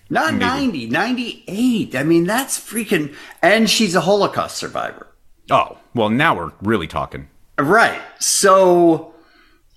Not 0.08 0.34
90, 0.34 0.86
98. 0.88 1.94
I 1.94 2.02
mean, 2.02 2.24
that's 2.24 2.58
freaking. 2.58 3.14
And 3.42 3.68
she's 3.68 3.94
a 3.94 4.00
Holocaust 4.00 4.56
survivor. 4.56 5.06
oh 5.50 5.76
well, 5.94 6.08
now 6.08 6.34
we're 6.36 6.52
really 6.62 6.86
talking. 6.86 7.28
Right. 7.60 8.00
So 8.18 9.14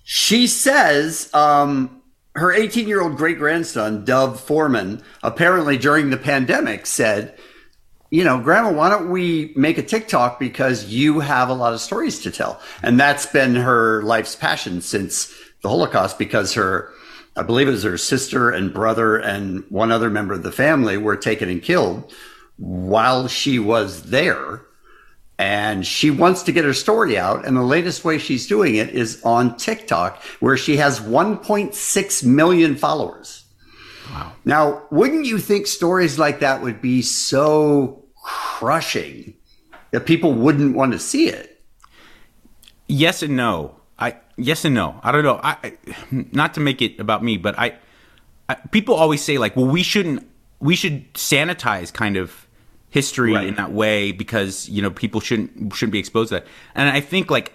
she 0.04 0.46
says 0.46 1.32
um, 1.34 2.02
her 2.34 2.52
18 2.52 2.88
year 2.88 3.02
old 3.02 3.16
great 3.16 3.38
grandson, 3.38 4.04
Dov 4.04 4.40
Forman, 4.40 5.02
apparently 5.22 5.76
during 5.78 6.10
the 6.10 6.16
pandemic 6.16 6.86
said, 6.86 7.38
you 8.10 8.22
know, 8.22 8.38
Grandma, 8.40 8.72
why 8.72 8.90
don't 8.90 9.10
we 9.10 9.52
make 9.56 9.76
a 9.76 9.82
TikTok 9.82 10.38
because 10.38 10.86
you 10.86 11.20
have 11.20 11.48
a 11.48 11.54
lot 11.54 11.72
of 11.72 11.80
stories 11.80 12.20
to 12.20 12.30
tell? 12.30 12.60
And 12.82 13.00
that's 13.00 13.26
been 13.26 13.56
her 13.56 14.02
life's 14.02 14.36
passion 14.36 14.82
since 14.82 15.34
the 15.62 15.68
Holocaust 15.68 16.18
because 16.18 16.54
her, 16.54 16.92
I 17.36 17.42
believe 17.42 17.66
it 17.66 17.72
was 17.72 17.82
her 17.82 17.98
sister 17.98 18.50
and 18.50 18.72
brother 18.72 19.16
and 19.16 19.64
one 19.68 19.90
other 19.90 20.10
member 20.10 20.34
of 20.34 20.44
the 20.44 20.52
family 20.52 20.96
were 20.96 21.16
taken 21.16 21.48
and 21.48 21.62
killed 21.62 22.12
while 22.56 23.26
she 23.26 23.58
was 23.58 24.04
there 24.10 24.62
and 25.38 25.84
she 25.86 26.10
wants 26.10 26.42
to 26.44 26.52
get 26.52 26.64
her 26.64 26.72
story 26.72 27.18
out. 27.18 27.44
And 27.44 27.56
the 27.56 27.62
latest 27.62 28.04
way 28.04 28.18
she's 28.18 28.46
doing 28.46 28.76
it 28.76 28.90
is 28.90 29.22
on 29.24 29.56
TikTok, 29.56 30.22
where 30.40 30.56
she 30.56 30.76
has 30.76 31.00
1.6 31.00 32.24
million 32.24 32.76
followers. 32.76 33.44
Wow. 34.10 34.32
Now, 34.44 34.82
wouldn't 34.90 35.26
you 35.26 35.38
think 35.38 35.66
stories 35.66 36.18
like 36.18 36.40
that 36.40 36.62
would 36.62 36.80
be 36.80 37.02
so 37.02 38.04
crushing 38.22 39.34
that 39.90 40.06
people 40.06 40.32
wouldn't 40.32 40.76
want 40.76 40.92
to 40.92 40.98
see 40.98 41.28
it? 41.28 41.62
Yes 42.86 43.22
and 43.22 43.36
no. 43.36 43.80
I 43.98 44.16
yes 44.36 44.64
and 44.64 44.74
no. 44.74 45.00
I 45.02 45.10
don't 45.10 45.24
know. 45.24 45.40
I, 45.42 45.56
I 45.62 45.72
not 46.10 46.54
to 46.54 46.60
make 46.60 46.82
it 46.82 47.00
about 47.00 47.24
me, 47.24 47.38
but 47.38 47.58
I, 47.58 47.78
I 48.48 48.56
people 48.72 48.94
always 48.94 49.22
say 49.22 49.38
like, 49.38 49.56
well, 49.56 49.66
we 49.66 49.82
shouldn't 49.82 50.28
we 50.60 50.76
should 50.76 51.12
sanitize 51.14 51.92
kind 51.92 52.16
of 52.16 52.43
history 52.94 53.34
in 53.34 53.56
that 53.56 53.72
way 53.72 54.12
because 54.12 54.68
you 54.68 54.80
know 54.80 54.88
people 54.88 55.20
shouldn't 55.20 55.74
shouldn't 55.74 55.90
be 55.90 55.98
exposed 55.98 56.28
to 56.28 56.36
that. 56.36 56.46
And 56.76 56.88
I 56.88 57.00
think 57.00 57.28
like 57.28 57.52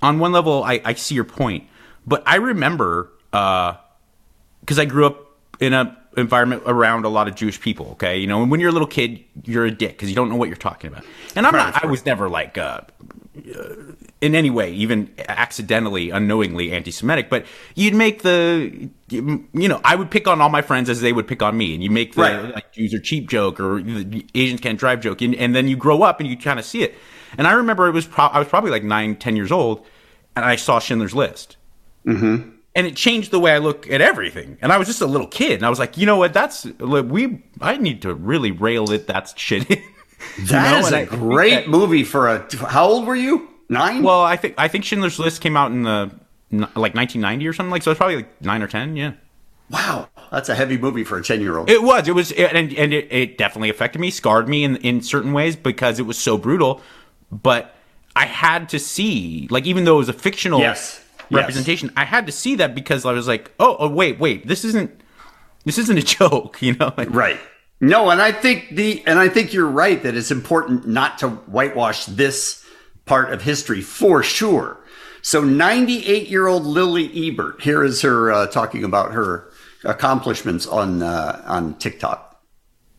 on 0.00 0.20
one 0.20 0.30
level, 0.30 0.62
I, 0.62 0.80
I 0.84 0.94
see 0.94 1.16
your 1.16 1.24
point, 1.24 1.66
but 2.06 2.22
I 2.26 2.36
remember 2.36 3.10
because 3.32 4.78
I 4.78 4.84
grew 4.84 5.04
up 5.04 5.36
in 5.58 5.72
a 5.72 5.98
environment 6.16 6.62
around 6.64 7.04
a 7.04 7.08
lot 7.08 7.26
of 7.26 7.34
Jewish 7.34 7.60
people. 7.60 7.88
Okay, 7.92 8.18
you 8.18 8.28
know, 8.28 8.40
and 8.40 8.52
when 8.52 8.60
you're 8.60 8.70
a 8.70 8.72
little 8.72 8.86
kid, 8.86 9.24
you're 9.44 9.66
a 9.66 9.70
dick 9.72 9.90
because 9.90 10.08
you 10.08 10.14
don't 10.14 10.30
know 10.30 10.36
what 10.36 10.48
you're 10.48 10.56
talking 10.56 10.86
about. 10.92 11.04
And 11.34 11.44
I'm 11.44 11.54
not. 11.54 11.82
I 11.82 11.88
was 11.88 12.06
never 12.06 12.28
like. 12.28 12.56
Uh, 12.56 12.82
in 14.22 14.34
any 14.34 14.48
way, 14.48 14.72
even 14.72 15.10
accidentally, 15.28 16.08
unknowingly 16.10 16.72
anti-Semitic, 16.72 17.28
but 17.28 17.44
you'd 17.74 17.94
make 17.94 18.22
the, 18.22 18.88
you 19.10 19.68
know, 19.68 19.80
I 19.84 19.96
would 19.96 20.10
pick 20.10 20.26
on 20.28 20.40
all 20.40 20.48
my 20.48 20.62
friends 20.62 20.88
as 20.88 21.00
they 21.02 21.12
would 21.12 21.26
pick 21.26 21.42
on 21.42 21.56
me, 21.56 21.74
and 21.74 21.82
you 21.82 21.90
make 21.90 22.14
the 22.14 22.22
Right. 22.22 22.54
like 22.54 22.72
Jews 22.72 22.94
are 22.94 23.00
cheap 23.00 23.28
joke 23.28 23.60
or 23.60 23.82
the 23.82 24.24
Asians 24.34 24.60
can't 24.60 24.78
drive 24.78 25.00
joke, 25.00 25.20
and, 25.20 25.34
and 25.34 25.54
then 25.54 25.68
you 25.68 25.76
grow 25.76 26.02
up 26.02 26.20
and 26.20 26.28
you 26.28 26.36
kind 26.38 26.58
of 26.58 26.64
see 26.64 26.82
it. 26.82 26.94
And 27.36 27.46
I 27.46 27.52
remember 27.52 27.88
it 27.88 27.92
was 27.92 28.06
pro- 28.06 28.26
I 28.26 28.38
was 28.38 28.48
probably 28.48 28.70
like 28.70 28.84
nine, 28.84 29.16
ten 29.16 29.34
years 29.36 29.50
old, 29.52 29.84
and 30.36 30.44
I 30.44 30.56
saw 30.56 30.78
Schindler's 30.78 31.14
List, 31.14 31.56
Mm-hmm. 32.06 32.48
and 32.76 32.86
it 32.86 32.94
changed 32.96 33.30
the 33.32 33.40
way 33.40 33.52
I 33.52 33.58
look 33.58 33.90
at 33.90 34.00
everything. 34.00 34.56
And 34.62 34.72
I 34.72 34.78
was 34.78 34.86
just 34.86 35.00
a 35.00 35.06
little 35.06 35.26
kid, 35.26 35.52
and 35.54 35.66
I 35.66 35.70
was 35.70 35.78
like, 35.78 35.96
you 35.98 36.06
know 36.06 36.16
what? 36.16 36.32
That's 36.32 36.64
like, 36.78 37.06
we. 37.06 37.42
I 37.60 37.76
need 37.76 38.02
to 38.02 38.14
really 38.14 38.50
rail 38.52 38.90
it 38.92 39.06
That's 39.08 39.36
shit. 39.38 39.68
in. 39.70 39.82
You 40.38 40.46
That 40.46 40.80
know, 40.80 40.86
is 40.86 40.92
a 40.92 40.98
I 41.00 41.04
great 41.06 41.50
that- 41.50 41.68
movie 41.68 42.04
for 42.04 42.28
a. 42.28 42.46
How 42.68 42.86
old 42.86 43.06
were 43.08 43.16
you? 43.16 43.48
Nine. 43.72 44.02
Well, 44.02 44.22
I 44.22 44.36
think 44.36 44.54
I 44.58 44.68
think 44.68 44.84
Schindler's 44.84 45.18
List 45.18 45.40
came 45.40 45.56
out 45.56 45.70
in 45.72 45.82
the 45.82 46.10
like 46.50 46.94
1990 46.94 47.46
or 47.48 47.52
something 47.52 47.70
like 47.70 47.82
so. 47.82 47.90
It's 47.90 47.98
probably 47.98 48.16
like 48.16 48.42
nine 48.42 48.62
or 48.62 48.68
ten. 48.68 48.96
Yeah. 48.96 49.12
Wow. 49.70 50.08
that's 50.30 50.50
a 50.50 50.54
heavy 50.54 50.76
movie 50.76 51.02
for 51.04 51.18
a 51.18 51.22
ten 51.22 51.40
year 51.40 51.56
old. 51.58 51.70
It 51.70 51.82
was. 51.82 52.06
It 52.06 52.14
was, 52.14 52.30
and 52.32 52.72
and 52.72 52.92
it, 52.92 53.08
it 53.10 53.38
definitely 53.38 53.70
affected 53.70 54.00
me, 54.00 54.10
scarred 54.10 54.48
me 54.48 54.64
in 54.64 54.76
in 54.76 55.00
certain 55.00 55.32
ways 55.32 55.56
because 55.56 55.98
it 55.98 56.02
was 56.02 56.18
so 56.18 56.36
brutal. 56.36 56.82
But 57.30 57.74
I 58.14 58.26
had 58.26 58.68
to 58.70 58.78
see, 58.78 59.48
like, 59.50 59.64
even 59.64 59.84
though 59.84 59.94
it 59.94 59.98
was 60.00 60.08
a 60.10 60.12
fictional 60.12 60.60
Yes. 60.60 61.02
representation, 61.30 61.90
I 61.96 62.04
had 62.04 62.26
to 62.26 62.32
see 62.32 62.56
that 62.56 62.74
because 62.74 63.06
I 63.06 63.12
was 63.12 63.26
like, 63.26 63.50
oh, 63.58 63.76
oh, 63.78 63.88
wait, 63.88 64.18
wait, 64.18 64.46
this 64.46 64.66
isn't 64.66 65.00
this 65.64 65.78
isn't 65.78 65.96
a 65.96 66.02
joke, 66.18 66.60
you 66.60 66.74
know? 66.74 66.92
Like, 66.96 67.08
Right. 67.10 67.40
No, 67.80 68.10
and 68.10 68.20
I 68.20 68.30
think 68.30 68.68
the 68.76 69.02
and 69.06 69.18
I 69.18 69.28
think 69.30 69.52
you're 69.54 69.66
right 69.66 70.00
that 70.02 70.14
it's 70.14 70.30
important 70.30 70.86
not 70.86 71.18
to 71.18 71.30
whitewash 71.30 72.04
this 72.06 72.61
part 73.04 73.32
of 73.32 73.42
history 73.42 73.80
for 73.80 74.22
sure. 74.22 74.78
So 75.22 75.42
98 75.42 76.28
year 76.28 76.46
old 76.46 76.64
Lily 76.64 77.28
Ebert. 77.28 77.62
Here 77.62 77.84
is 77.84 78.02
her 78.02 78.32
uh, 78.32 78.46
talking 78.46 78.84
about 78.84 79.12
her 79.12 79.50
accomplishments 79.84 80.66
on 80.66 81.02
uh, 81.02 81.42
on 81.46 81.74
TikTok. 81.74 82.32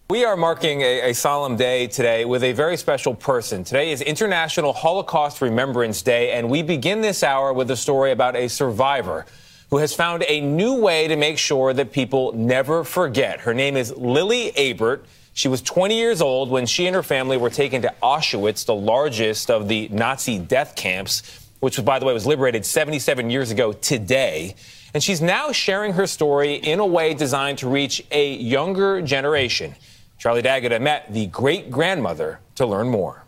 We 0.09 0.25
are 0.25 0.37
marking 0.37 0.81
a, 0.81 1.09
a 1.09 1.13
solemn 1.13 1.55
day 1.55 1.87
today 1.87 2.23
with 2.23 2.43
a 2.43 2.51
very 2.51 2.77
special 2.77 3.15
person. 3.15 3.63
Today 3.63 3.91
is 3.91 4.01
International 4.01 4.71
Holocaust 4.73 5.41
Remembrance 5.41 6.01
Day, 6.01 6.33
and 6.33 6.49
we 6.49 6.61
begin 6.61 7.01
this 7.01 7.23
hour 7.23 7.51
with 7.51 7.71
a 7.71 7.75
story 7.75 8.11
about 8.11 8.35
a 8.35 8.47
survivor 8.47 9.25
who 9.69 9.77
has 9.77 9.93
found 9.93 10.23
a 10.27 10.39
new 10.39 10.75
way 10.75 11.07
to 11.07 11.15
make 11.15 11.37
sure 11.37 11.73
that 11.73 11.91
people 11.91 12.31
never 12.33 12.83
forget. 12.83 13.39
Her 13.39 13.53
name 13.53 13.75
is 13.75 13.91
Lily 13.95 14.55
Ebert. 14.55 15.05
She 15.35 15.47
was 15.47 15.63
20 15.63 15.97
years 15.97 16.21
old 16.21 16.51
when 16.51 16.67
she 16.67 16.85
and 16.85 16.95
her 16.95 17.01
family 17.01 17.37
were 17.37 17.49
taken 17.49 17.81
to 17.81 17.93
Auschwitz, 18.03 18.65
the 18.65 18.75
largest 18.75 19.49
of 19.49 19.67
the 19.67 19.87
Nazi 19.89 20.37
death 20.37 20.75
camps, 20.75 21.23
which, 21.59 21.83
by 21.83 21.97
the 21.97 22.05
way, 22.05 22.13
was 22.13 22.27
liberated 22.27 22.65
77 22.65 23.31
years 23.31 23.49
ago 23.49 23.73
today. 23.73 24.53
And 24.93 25.01
she's 25.01 25.21
now 25.21 25.51
sharing 25.51 25.93
her 25.93 26.05
story 26.05 26.53
in 26.53 26.79
a 26.79 26.85
way 26.85 27.15
designed 27.15 27.57
to 27.59 27.67
reach 27.67 28.03
a 28.11 28.35
younger 28.35 29.01
generation. 29.01 29.75
Charlie 30.19 30.43
D'Agata 30.43 30.79
met 30.79 31.11
the 31.11 31.25
great 31.27 31.71
grandmother 31.71 32.39
to 32.55 32.67
learn 32.67 32.89
more. 32.89 33.23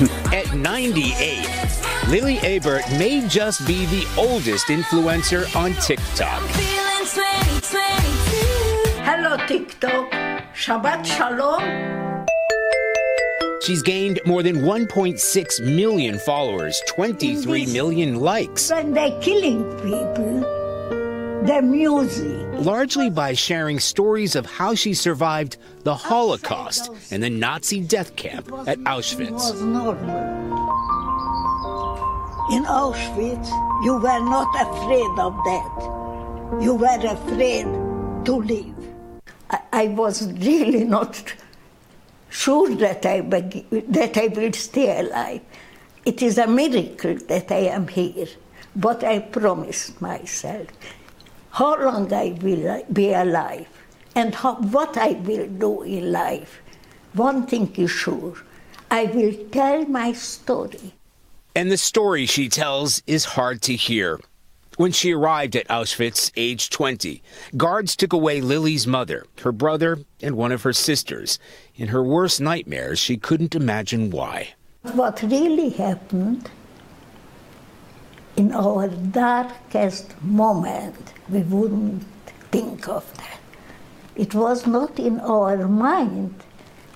At 0.32 0.54
98, 0.54 1.69
Lily 2.10 2.38
Ebert 2.38 2.82
may 2.98 3.24
just 3.28 3.64
be 3.68 3.86
the 3.86 4.04
oldest 4.18 4.66
influencer 4.66 5.46
on 5.54 5.74
TikTok. 5.74 6.42
Hello, 9.04 9.36
TikTok. 9.46 10.10
Shabbat 10.52 11.06
Shalom. 11.06 12.26
She's 13.62 13.80
gained 13.82 14.18
more 14.26 14.42
than 14.42 14.56
1.6 14.56 15.76
million 15.76 16.18
followers, 16.18 16.82
23 16.88 17.66
million 17.66 18.18
likes, 18.18 18.70
When 18.72 18.92
they're 18.92 19.20
killing 19.20 19.62
people, 19.76 20.40
the 21.46 21.60
music. 21.62 22.64
largely 22.64 23.08
by 23.08 23.34
sharing 23.34 23.78
stories 23.78 24.34
of 24.34 24.46
how 24.46 24.74
she 24.74 24.94
survived 24.94 25.58
the 25.84 25.94
Holocaust 25.94 26.90
and 27.12 27.22
the 27.22 27.30
Nazi 27.30 27.80
death 27.80 28.16
camp 28.16 28.50
at 28.66 28.78
Auschwitz. 28.80 30.39
In 32.50 32.64
Auschwitz, 32.64 33.48
you 33.84 33.92
were 33.94 34.24
not 34.28 34.48
afraid 34.60 35.18
of 35.20 35.36
that. 35.44 36.60
You 36.60 36.74
were 36.74 36.98
afraid 37.06 37.66
to 38.24 38.32
live. 38.34 38.74
I, 39.50 39.60
I 39.72 39.86
was 39.88 40.32
really 40.32 40.82
not 40.82 41.32
sure 42.28 42.74
that 42.74 43.06
I, 43.06 43.20
beg- 43.20 43.70
that 43.92 44.16
I 44.16 44.26
will 44.26 44.52
stay 44.52 44.98
alive. 44.98 45.42
It 46.04 46.22
is 46.22 46.38
a 46.38 46.48
miracle 46.48 47.14
that 47.28 47.52
I 47.52 47.68
am 47.76 47.86
here, 47.86 48.26
but 48.74 49.04
I 49.04 49.20
promised 49.20 50.00
myself 50.00 50.66
how 51.50 51.76
long 51.80 52.12
I 52.12 52.36
will 52.42 52.82
be 52.92 53.12
alive 53.12 53.68
and 54.16 54.34
how, 54.34 54.56
what 54.56 54.96
I 54.96 55.12
will 55.12 55.46
do 55.46 55.82
in 55.82 56.10
life. 56.10 56.60
One 57.12 57.46
thing 57.46 57.72
is 57.76 57.92
sure 57.92 58.34
I 58.90 59.04
will 59.04 59.34
tell 59.52 59.84
my 59.84 60.12
story. 60.14 60.94
And 61.60 61.70
the 61.70 61.76
story 61.76 62.24
she 62.24 62.48
tells 62.48 63.02
is 63.06 63.36
hard 63.36 63.60
to 63.68 63.76
hear. 63.76 64.18
When 64.78 64.92
she 64.92 65.12
arrived 65.12 65.54
at 65.54 65.68
Auschwitz, 65.68 66.32
age 66.34 66.70
20, 66.70 67.22
guards 67.54 67.94
took 67.94 68.14
away 68.14 68.40
Lily's 68.40 68.86
mother, 68.86 69.26
her 69.42 69.52
brother, 69.52 69.98
and 70.22 70.38
one 70.38 70.52
of 70.52 70.62
her 70.62 70.72
sisters. 70.72 71.38
In 71.76 71.88
her 71.88 72.02
worst 72.02 72.40
nightmares, 72.40 72.98
she 72.98 73.18
couldn't 73.18 73.54
imagine 73.54 74.08
why. 74.08 74.54
What 74.94 75.20
really 75.20 75.68
happened 75.68 76.48
in 78.38 78.54
our 78.54 78.88
darkest 78.88 80.14
moment, 80.22 81.12
we 81.28 81.40
wouldn't 81.42 82.04
think 82.50 82.88
of 82.88 83.04
that. 83.18 83.40
It 84.16 84.34
was 84.34 84.66
not 84.66 84.98
in 84.98 85.20
our 85.20 85.68
mind 85.68 86.42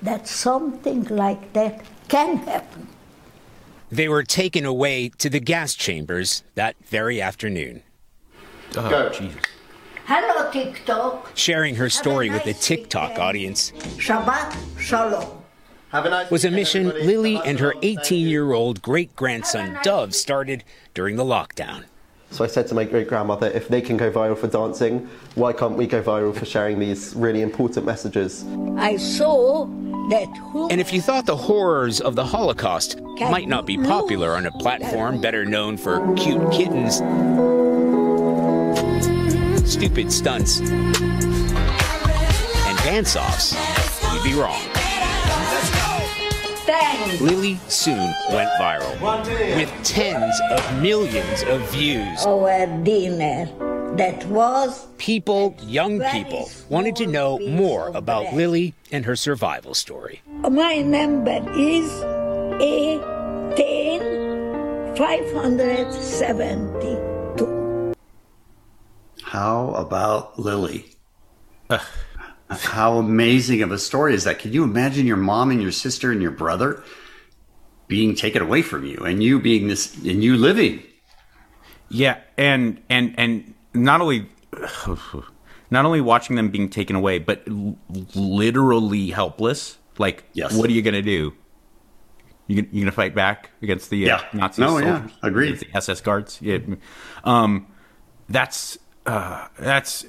that 0.00 0.27
something 0.27 1.05
like 1.11 1.53
that 1.53 1.85
can 2.09 2.38
happen. 2.38 2.93
They 3.94 4.09
were 4.09 4.24
taken 4.24 4.64
away 4.64 5.11
to 5.18 5.30
the 5.30 5.38
gas 5.38 5.72
chambers 5.76 6.42
that 6.57 6.74
very 6.85 7.22
afternoon. 7.22 7.85
Oh, 8.76 9.09
Jesus. 9.11 9.40
Hello, 10.07 10.50
TikTok. 10.50 11.30
Sharing 11.37 11.76
her 11.76 11.88
story 11.88 12.28
with 12.28 12.42
the 12.42 12.54
TikTok 12.54 13.20
audience 13.20 13.70
Shabbat 13.96 14.57
Shalom. 14.80 15.44
was 16.28 16.44
a 16.44 16.50
mission 16.50 16.88
Lily 16.88 17.40
and 17.44 17.61
her 17.61 17.72
18 17.83 18.26
year 18.26 18.52
old 18.52 18.83
great 18.83 19.14
grandson 19.14 19.78
Dov 19.85 20.12
started 20.12 20.64
during 20.92 21.14
the 21.14 21.22
lockdown. 21.22 21.85
So 22.33 22.42
I 22.42 22.48
said 22.48 22.66
to 22.66 22.74
my 22.74 22.83
great 22.83 23.07
grandmother, 23.07 23.46
if 23.46 23.68
they 23.68 23.80
can 23.80 23.96
go 23.96 24.11
viral 24.11 24.37
for 24.37 24.48
dancing, 24.48 25.09
why 25.37 25.52
can't 25.52 25.76
we 25.76 25.87
go 25.87 26.02
viral 26.02 26.35
for 26.35 26.46
sharing 26.46 26.80
these 26.80 27.14
really 27.14 27.42
important 27.42 27.87
messages? 27.87 28.44
I 28.76 28.96
saw 28.96 29.66
that 29.66 29.70
who 29.70 29.83
And 30.12 30.80
if 30.80 30.92
you 30.92 31.00
thought 31.00 31.24
the 31.24 31.36
horrors 31.36 32.00
of 32.00 32.14
the 32.14 32.24
Holocaust 32.24 33.00
might 33.00 33.48
not 33.48 33.64
be 33.64 33.78
popular 33.78 34.36
on 34.36 34.44
a 34.46 34.50
platform 34.52 35.20
better 35.20 35.44
known 35.44 35.76
for 35.76 36.00
cute 36.14 36.52
kittens, 36.52 36.96
stupid 39.68 40.12
stunts, 40.12 40.60
and 40.60 40.72
dance 42.78 43.16
offs, 43.16 43.54
you'd 44.12 44.24
be 44.24 44.34
wrong. 44.34 44.60
Thanks. 46.66 47.20
Lily 47.20 47.58
soon 47.68 48.12
went 48.30 48.50
viral 48.60 49.00
with 49.56 49.70
tens 49.84 50.38
of 50.50 50.82
millions 50.82 51.42
of 51.44 51.70
views. 51.70 52.24
our 52.26 52.66
dinner 52.82 53.46
that 53.96 54.26
was 54.26 54.87
People, 54.98 55.57
young 55.62 56.00
people, 56.11 56.50
wanted 56.68 56.96
to 56.96 57.07
know 57.07 57.38
more 57.38 57.88
about 57.94 58.35
Lily 58.35 58.74
and 58.90 59.04
her 59.04 59.16
survival 59.16 59.74
story. 59.74 60.22
my 60.26 60.80
number 60.83 61.40
is 61.57 61.90
A 62.61 62.98
ten 63.57 64.96
five 64.96 65.33
hundred 65.33 65.92
seventy 65.92 66.96
two. 67.37 67.94
How 69.22 69.74
about 69.74 70.38
Lily? 70.38 70.96
How 72.50 72.98
amazing 72.98 73.62
of 73.62 73.72
a 73.72 73.78
story 73.78 74.14
is 74.14 74.24
that? 74.24 74.38
Can 74.38 74.52
you 74.52 74.64
imagine 74.64 75.07
your 75.07 75.16
mom 75.16 75.50
and 75.50 75.61
your 75.61 75.72
sister 75.72 76.12
and 76.12 76.22
your 76.22 76.30
brother 76.30 76.83
being 77.88 78.14
taken 78.14 78.42
away 78.42 78.62
from 78.62 78.85
you 78.85 78.98
and 78.98 79.22
you 79.22 79.40
being 79.40 79.68
this 79.68 79.94
and 80.04 80.22
you 80.22 80.37
living? 80.37 80.83
Yeah, 81.88 82.18
and 82.38 82.80
and 82.88 83.14
and 83.18 83.53
not 83.74 84.00
only 84.00 84.28
not 85.70 85.84
only 85.84 86.00
watching 86.00 86.37
them 86.37 86.50
being 86.50 86.68
taken 86.68 86.96
away, 86.96 87.18
but 87.18 87.42
l- 87.48 87.76
literally 88.14 89.10
helpless. 89.10 89.78
Like, 89.98 90.24
Yes. 90.32 90.54
what 90.54 90.68
are 90.68 90.72
you 90.72 90.82
gonna 90.82 91.02
do? 91.02 91.32
You 92.46 92.66
you 92.70 92.80
gonna 92.82 92.92
fight 92.92 93.14
back 93.14 93.50
against 93.62 93.90
the 93.90 94.10
uh, 94.10 94.18
Yeah. 94.18 94.24
Nazi 94.38 94.60
No, 94.62 94.78
yeah. 94.78 95.06
Agreed. 95.22 95.60
The 95.60 95.76
SS 95.76 96.00
guards. 96.00 96.38
Yeah. 96.42 96.58
Um, 97.24 97.66
that's 98.28 98.78
uh, 99.06 99.48
that's 99.58 100.04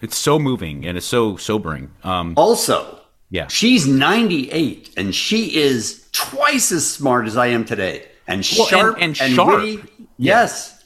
it's 0.00 0.16
so 0.16 0.38
moving 0.38 0.86
and 0.86 0.96
it's 0.96 1.06
so 1.06 1.36
sobering. 1.36 1.90
Um, 2.04 2.34
Also, 2.36 3.00
yeah, 3.30 3.46
she's 3.48 3.86
98 3.86 4.94
and 4.96 5.14
she 5.14 5.54
is 5.56 6.08
twice 6.12 6.72
as 6.72 6.88
smart 6.90 7.26
as 7.26 7.36
I 7.36 7.48
am 7.48 7.64
today 7.64 8.06
and 8.26 8.46
Well, 8.58 8.62
and- 8.62 8.68
sharp 8.70 8.96
and 9.00 9.16
sharp. 9.16 9.62
witty. 9.62 9.84
Yes. 10.18 10.82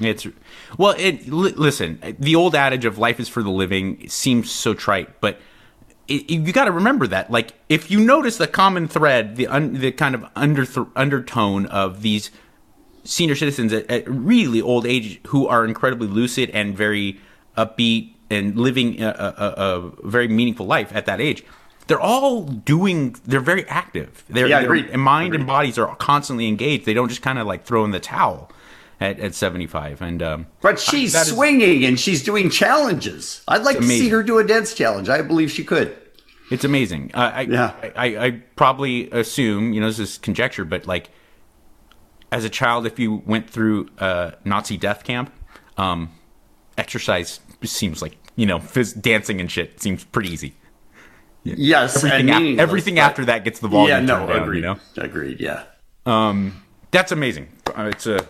It's 0.00 0.26
well. 0.78 0.94
It 0.98 1.28
li- 1.28 1.52
listen. 1.52 1.98
The 2.18 2.36
old 2.36 2.54
adage 2.54 2.84
of 2.84 2.98
"life 2.98 3.20
is 3.20 3.28
for 3.28 3.42
the 3.42 3.50
living" 3.50 4.08
seems 4.08 4.50
so 4.50 4.74
trite, 4.74 5.20
but 5.20 5.38
it, 6.08 6.28
you 6.30 6.52
got 6.52 6.64
to 6.64 6.72
remember 6.72 7.06
that. 7.06 7.30
Like, 7.30 7.54
if 7.68 7.90
you 7.90 8.00
notice 8.00 8.36
the 8.36 8.46
common 8.46 8.88
thread, 8.88 9.36
the 9.36 9.46
un, 9.46 9.74
the 9.74 9.92
kind 9.92 10.14
of 10.14 10.24
under 10.36 10.66
undertone 10.96 11.66
of 11.66 12.02
these 12.02 12.30
senior 13.04 13.34
citizens 13.34 13.72
at, 13.72 13.90
at 13.90 14.08
really 14.08 14.60
old 14.60 14.86
age 14.86 15.20
who 15.28 15.46
are 15.46 15.64
incredibly 15.64 16.06
lucid 16.06 16.50
and 16.50 16.76
very 16.76 17.18
upbeat 17.56 18.14
and 18.28 18.56
living 18.56 19.02
a, 19.02 19.08
a, 19.08 19.44
a, 19.44 20.08
very 20.08 20.28
meaningful 20.28 20.66
life 20.66 20.94
at 20.94 21.06
that 21.06 21.20
age. 21.20 21.44
They're 21.86 22.00
all 22.00 22.42
doing. 22.42 23.16
They're 23.24 23.40
very 23.40 23.66
active. 23.68 24.24
Their 24.28 24.46
Yeah, 24.46 24.60
their 24.60 24.72
agreed. 24.72 24.94
mind 24.96 25.34
and 25.34 25.46
bodies 25.46 25.78
are 25.78 25.96
constantly 25.96 26.46
engaged. 26.46 26.84
They 26.86 26.94
don't 26.94 27.08
just 27.08 27.22
kind 27.22 27.38
of 27.38 27.46
like 27.46 27.64
throw 27.64 27.84
in 27.84 27.90
the 27.90 27.98
towel. 28.00 28.50
At, 29.00 29.18
at 29.20 29.34
75. 29.34 30.02
And 30.02 30.22
um, 30.22 30.46
But 30.60 30.78
she's 30.78 31.14
is- 31.14 31.28
swinging 31.28 31.84
and 31.84 31.98
she's 31.98 32.22
doing 32.22 32.50
challenges. 32.50 33.42
I'd 33.48 33.62
like 33.62 33.78
to 33.78 33.82
see 33.82 34.08
her 34.10 34.22
do 34.22 34.38
a 34.38 34.44
dance 34.44 34.74
challenge. 34.74 35.08
I 35.08 35.22
believe 35.22 35.50
she 35.50 35.64
could. 35.64 35.96
It's 36.50 36.64
amazing. 36.64 37.10
Uh, 37.14 37.30
I, 37.34 37.40
Yeah. 37.42 37.72
I, 37.82 37.92
I, 37.96 38.24
I 38.26 38.30
probably 38.56 39.10
assume, 39.10 39.72
you 39.72 39.80
know, 39.80 39.86
this 39.86 39.98
is 39.98 40.18
conjecture, 40.18 40.64
but 40.64 40.86
like 40.86 41.10
as 42.32 42.44
a 42.44 42.48
child, 42.50 42.86
if 42.86 42.98
you 42.98 43.22
went 43.26 43.48
through 43.50 43.88
a 43.98 44.34
Nazi 44.44 44.76
death 44.76 45.04
camp, 45.04 45.32
um, 45.76 46.10
exercise 46.78 47.40
seems 47.64 48.02
like, 48.02 48.16
you 48.36 48.46
know, 48.46 48.58
phys- 48.58 49.00
dancing 49.00 49.40
and 49.40 49.50
shit 49.50 49.80
seems 49.80 50.04
pretty 50.04 50.30
easy. 50.30 50.54
Yes, 51.42 52.04
Everything, 52.04 52.54
af- 52.54 52.58
everything 52.58 52.98
after 52.98 53.24
that 53.24 53.44
gets 53.44 53.60
the 53.60 53.68
volume 53.68 53.88
Yeah, 53.88 54.00
no, 54.00 54.26
down, 54.26 54.42
agreed. 54.42 54.56
you 54.58 54.62
know? 54.62 54.76
Agreed, 54.98 55.40
yeah. 55.40 55.64
Um, 56.04 56.62
that's 56.90 57.12
amazing. 57.12 57.48
Uh, 57.66 57.84
It's 57.92 58.06
a 58.06 58.26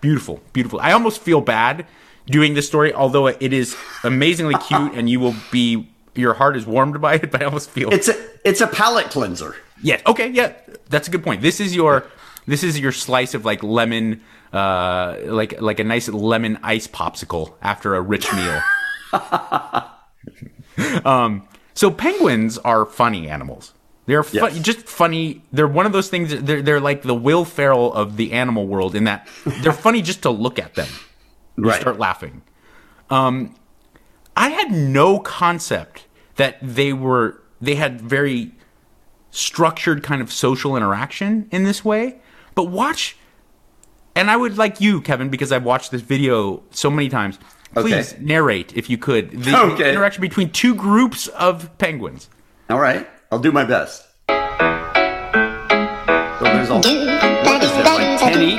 beautiful, 0.00 0.40
beautiful. 0.52 0.80
I 0.80 0.92
almost 0.92 1.20
feel 1.20 1.40
bad 1.40 1.86
doing 2.26 2.54
this 2.54 2.66
story, 2.66 2.92
although 2.94 3.26
it 3.26 3.52
is 3.52 3.76
amazingly 4.04 4.54
cute, 4.66 4.92
and 4.94 5.08
you 5.08 5.20
will 5.20 5.34
be 5.50 5.88
your 6.14 6.34
heart 6.34 6.56
is 6.56 6.66
warmed 6.66 7.00
by 7.00 7.14
it. 7.14 7.30
But 7.32 7.42
I 7.42 7.44
almost 7.46 7.70
feel 7.70 7.92
It's 7.92 8.08
a 8.08 8.14
it's 8.44 8.60
a 8.60 8.66
palate 8.66 9.10
cleanser. 9.10 9.56
yeah. 9.82 10.00
Okay, 10.06 10.28
yeah, 10.28 10.52
that's 10.88 11.08
a 11.08 11.10
good 11.10 11.22
point. 11.24 11.40
This 11.42 11.60
is 11.60 11.74
your 11.74 12.04
this 12.46 12.62
is 12.62 12.78
your 12.78 12.92
slice 12.92 13.34
of 13.34 13.44
like 13.44 13.62
lemon, 13.62 14.20
uh, 14.52 15.16
like 15.24 15.60
like 15.60 15.78
a 15.80 15.84
nice 15.84 16.08
lemon 16.08 16.58
ice 16.62 16.86
popsicle 16.88 17.54
after 17.62 17.94
a 17.94 18.00
rich 18.00 18.26
meal. 18.32 18.60
um, 21.04 21.46
so 21.74 21.90
penguins 21.90 22.58
are 22.58 22.84
funny 22.86 23.28
animals. 23.28 23.72
They're 24.06 24.24
Yes. 24.32 24.58
just 24.60 24.88
funny. 24.88 25.42
They're 25.52 25.68
one 25.68 25.86
of 25.86 25.92
those 25.92 26.08
things. 26.08 26.34
They're 26.42 26.62
they're 26.62 26.80
like 26.80 27.02
the 27.02 27.14
Will 27.14 27.44
Ferrell 27.44 27.92
of 27.92 28.16
the 28.16 28.32
animal 28.32 28.66
world 28.66 28.94
in 28.94 29.04
that 29.04 29.28
they're 29.62 29.72
funny 29.86 30.02
just 30.02 30.22
to 30.22 30.30
look 30.30 30.58
at 30.58 30.74
them. 30.74 30.88
You 31.56 31.64
Right. 31.64 31.80
start 31.80 31.98
laughing. 31.98 32.42
Um, 33.10 33.54
I 34.36 34.48
had 34.50 34.70
no 34.72 35.18
concept 35.18 36.06
that 36.36 36.56
they 36.62 36.92
were 36.92 37.40
they 37.60 37.74
had 37.74 38.00
very 38.00 38.52
structured 39.30 40.02
kind 40.02 40.20
of 40.22 40.32
social 40.32 40.76
interaction 40.76 41.46
in 41.52 41.64
this 41.64 41.84
way. 41.84 42.18
But 42.54 42.64
watch, 42.64 43.16
and 44.16 44.30
I 44.30 44.36
would 44.36 44.58
like 44.58 44.80
you, 44.80 45.00
Kevin, 45.00 45.28
because 45.28 45.52
I've 45.52 45.64
watched 45.64 45.90
this 45.92 46.00
video 46.02 46.62
so 46.70 46.90
many 46.90 47.08
times. 47.08 47.38
Please 47.74 48.14
Okay. 48.14 48.22
narrate, 48.24 48.72
if 48.76 48.90
you 48.90 48.98
could, 48.98 49.30
the, 49.30 49.52
the 49.52 49.56
Okay. 49.74 49.90
interaction 49.92 50.20
between 50.22 50.50
two 50.50 50.74
groups 50.74 51.28
of 51.28 51.76
penguins. 51.78 52.28
All 52.68 52.80
right, 52.80 53.06
I'll 53.30 53.38
do 53.38 53.52
my 53.52 53.64
best. 53.64 54.06
So 54.28 54.34
there's 56.44 56.70
all, 56.70 56.78
what 56.78 57.62
is 57.62 57.70
it, 57.70 57.84
like 57.84 58.18
10 58.18 58.42
each? 58.42 58.58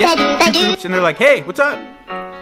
Yeah, 0.00 0.50
two 0.52 0.66
groups, 0.66 0.84
and 0.84 0.92
they're 0.92 1.00
like, 1.02 1.18
"Hey, 1.18 1.42
what's 1.42 1.60
up?" 1.60 1.78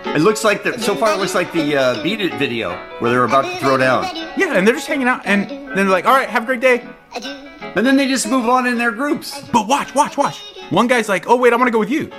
It 0.06 0.22
looks 0.22 0.42
like 0.42 0.62
the, 0.64 0.78
so 0.78 0.94
far 0.94 1.12
it 1.12 1.18
looks 1.18 1.34
like 1.34 1.52
the 1.52 1.76
uh, 1.76 2.02
Beat 2.02 2.20
It 2.20 2.34
video 2.34 2.70
where 3.00 3.10
they're 3.10 3.24
about 3.24 3.42
to 3.44 3.56
throw 3.58 3.76
down. 3.76 4.04
Yeah, 4.36 4.54
and 4.56 4.66
they're 4.66 4.74
just 4.74 4.86
hanging 4.86 5.06
out, 5.08 5.22
and 5.24 5.48
then 5.50 5.74
they're 5.76 5.84
like, 5.86 6.06
"All 6.06 6.14
right, 6.14 6.28
have 6.28 6.44
a 6.44 6.46
great 6.46 6.60
day." 6.60 6.86
And 7.76 7.86
then 7.86 7.96
they 7.96 8.08
just 8.08 8.26
move 8.28 8.48
on 8.48 8.66
in 8.66 8.78
their 8.78 8.90
groups. 8.92 9.40
But 9.52 9.66
watch, 9.68 9.94
watch, 9.94 10.16
watch. 10.16 10.42
One 10.70 10.86
guy's 10.86 11.08
like, 11.08 11.26
"Oh 11.28 11.36
wait, 11.36 11.52
I 11.52 11.56
want 11.56 11.68
to 11.68 11.72
go 11.72 11.78
with 11.78 11.90
you," 11.90 12.10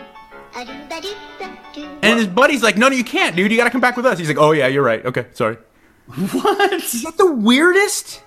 and 2.04 2.19
his 2.19 2.27
buddy's 2.27 2.62
like, 2.63 2.77
"No, 2.77 2.89
no, 2.89 2.95
you 2.95 3.04
can't, 3.04 3.36
dude. 3.36 3.49
You 3.51 3.58
got 3.58 3.63
to 3.65 3.69
come 3.71 3.82
back 3.82 3.97
with 3.97 4.06
us." 4.06 4.19
He's 4.19 4.27
like, 4.27 4.38
"Oh 4.38 4.51
yeah, 4.51 4.67
you're 4.67 4.84
right. 4.84 5.04
Okay, 5.06 5.25
sorry." 5.34 5.58
What? 6.32 6.73
Is 6.73 7.04
that 7.04 7.17
the 7.17 7.32
weirdest? 7.32 8.23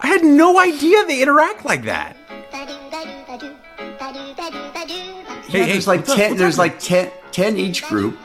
I 0.00 0.06
had 0.08 0.24
no 0.24 0.58
idea 0.58 1.04
they 1.06 1.22
interact 1.22 1.64
like 1.64 1.84
that. 1.84 2.16
Hey, 5.46 5.62
hey, 5.62 5.72
there's 5.72 5.86
like 5.86 6.08
up? 6.08 6.16
10, 6.16 6.36
there's 6.36 6.54
up? 6.54 6.58
like 6.58 6.78
10, 6.78 7.10
10 7.32 7.56
each 7.56 7.84
group. 7.84 8.16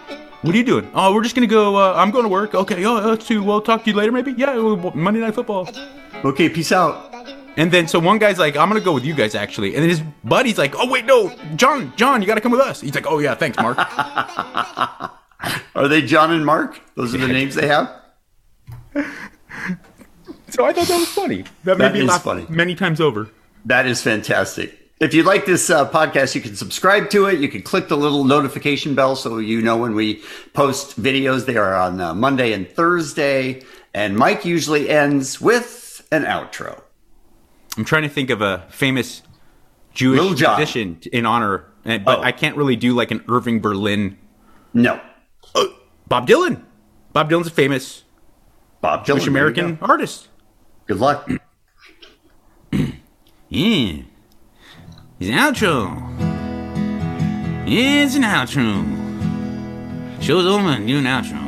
What 0.41 0.55
are 0.55 0.57
you 0.57 0.63
doing? 0.63 0.89
Oh, 0.93 1.13
we're 1.13 1.23
just 1.23 1.35
gonna 1.35 1.47
go. 1.47 1.75
Uh, 1.75 1.93
I'm 1.95 2.11
going 2.11 2.23
to 2.23 2.29
work. 2.29 2.55
Okay. 2.55 2.83
Oh, 2.85 2.95
let's 2.99 3.25
see. 3.25 3.37
We'll 3.37 3.61
talk 3.61 3.83
to 3.83 3.89
you 3.89 3.95
later, 3.95 4.11
maybe. 4.11 4.31
Yeah. 4.31 4.55
Monday 4.95 5.19
Night 5.19 5.35
Football. 5.35 5.69
Okay, 6.23 6.49
peace 6.49 6.71
out. 6.71 7.13
And 7.57 7.71
then 7.71 7.87
so 7.89 7.99
one 7.99 8.19
guy's 8.19 8.39
like, 8.39 8.55
I'm 8.55 8.69
gonna 8.69 8.79
go 8.79 8.93
with 8.93 9.03
you 9.03 9.13
guys 9.13 9.35
actually. 9.35 9.75
And 9.75 9.83
then 9.83 9.89
his 9.89 10.01
buddy's 10.23 10.57
like, 10.57 10.75
Oh 10.77 10.89
wait, 10.89 11.03
no, 11.05 11.35
John, 11.55 11.91
John, 11.97 12.21
you 12.21 12.27
gotta 12.27 12.39
come 12.39 12.53
with 12.53 12.61
us. 12.61 12.79
He's 12.79 12.95
like, 12.95 13.05
Oh 13.05 13.19
yeah, 13.19 13.35
thanks, 13.35 13.57
Mark. 13.57 13.77
Are 15.75 15.87
they 15.89 16.01
John 16.01 16.31
and 16.31 16.45
Mark? 16.45 16.79
Those 16.95 17.13
are 17.15 17.17
the 17.17 17.27
names 17.27 17.55
they 17.55 17.67
have? 17.67 17.89
so 20.53 20.65
I 20.65 20.73
thought 20.73 20.87
that 20.87 20.97
was 20.99 21.07
funny. 21.09 21.43
That, 21.63 21.77
That 21.77 21.77
made 21.77 21.93
me 21.93 21.99
is 22.01 22.07
laugh 22.07 22.23
funny. 22.23 22.45
many 22.49 22.75
times 22.75 22.99
over. 23.01 23.29
That 23.65 23.85
is 23.85 24.01
fantastic. 24.01 24.75
If 24.99 25.13
you 25.13 25.23
like 25.23 25.45
this 25.45 25.69
uh, 25.69 25.89
podcast, 25.89 26.35
you 26.35 26.41
can 26.41 26.55
subscribe 26.55 27.09
to 27.11 27.25
it. 27.25 27.39
You 27.39 27.47
can 27.47 27.61
click 27.61 27.87
the 27.87 27.95
little 27.97 28.23
notification 28.25 28.95
bell 28.95 29.15
so 29.15 29.37
you 29.37 29.61
know 29.61 29.77
when 29.77 29.95
we 29.95 30.21
post 30.53 31.01
videos. 31.01 31.45
They 31.45 31.55
are 31.55 31.73
on 31.75 32.01
uh, 32.01 32.13
Monday 32.13 32.51
and 32.53 32.67
Thursday. 32.69 33.63
And 33.93 34.17
Mike 34.17 34.43
usually 34.45 34.89
ends 34.89 35.39
with 35.41 36.05
an 36.11 36.23
outro. 36.25 36.81
I'm 37.77 37.85
trying 37.85 38.03
to 38.03 38.09
think 38.09 38.29
of 38.29 38.41
a 38.41 38.65
famous 38.69 39.21
Jewish 39.93 40.39
Jon. 40.39 40.57
musician 40.57 40.99
in 41.13 41.25
honor, 41.25 41.65
but 41.83 42.01
Oh. 42.05 42.21
I 42.21 42.31
can't 42.31 42.55
really 42.57 42.75
do 42.75 42.93
like 42.93 43.11
an 43.11 43.23
Irving 43.29 43.61
Berlin. 43.61 44.17
No. 44.73 44.99
Bob 46.07 46.27
Dylan. 46.27 46.63
Bob 47.13 47.29
Dylan's 47.29 47.47
a 47.47 47.51
famous 47.51 48.03
Bob 48.81 49.01
Dylan. 49.03 49.05
Jewish 49.05 49.27
American 49.27 49.77
artist. 49.81 50.27
Good 50.89 50.99
luck. 50.99 51.29
Yeah. 53.51 54.03
It's 55.19 55.29
an 55.29 55.35
outro. 55.35 55.97
It's 57.67 58.15
an 58.15 58.21
outro. 58.21 58.85
Show's 60.21 60.45
over 60.45 60.67
and 60.67 60.87
do 60.87 60.99
an 60.99 61.05
outro. 61.05 61.41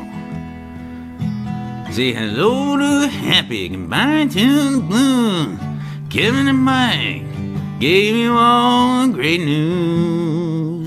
Say 1.94 2.14
hello 2.14 2.78
to 2.78 3.08
happy, 3.08 3.70
goodbye 3.70 4.28
to 4.32 4.72
the 4.72 4.82
blue. 4.82 5.58
Kevin 6.10 6.48
and 6.48 6.58
Mike 6.58 7.80
gave 7.80 8.16
you 8.16 8.34
all 8.34 9.08
great 9.10 9.42
news. 9.42 10.81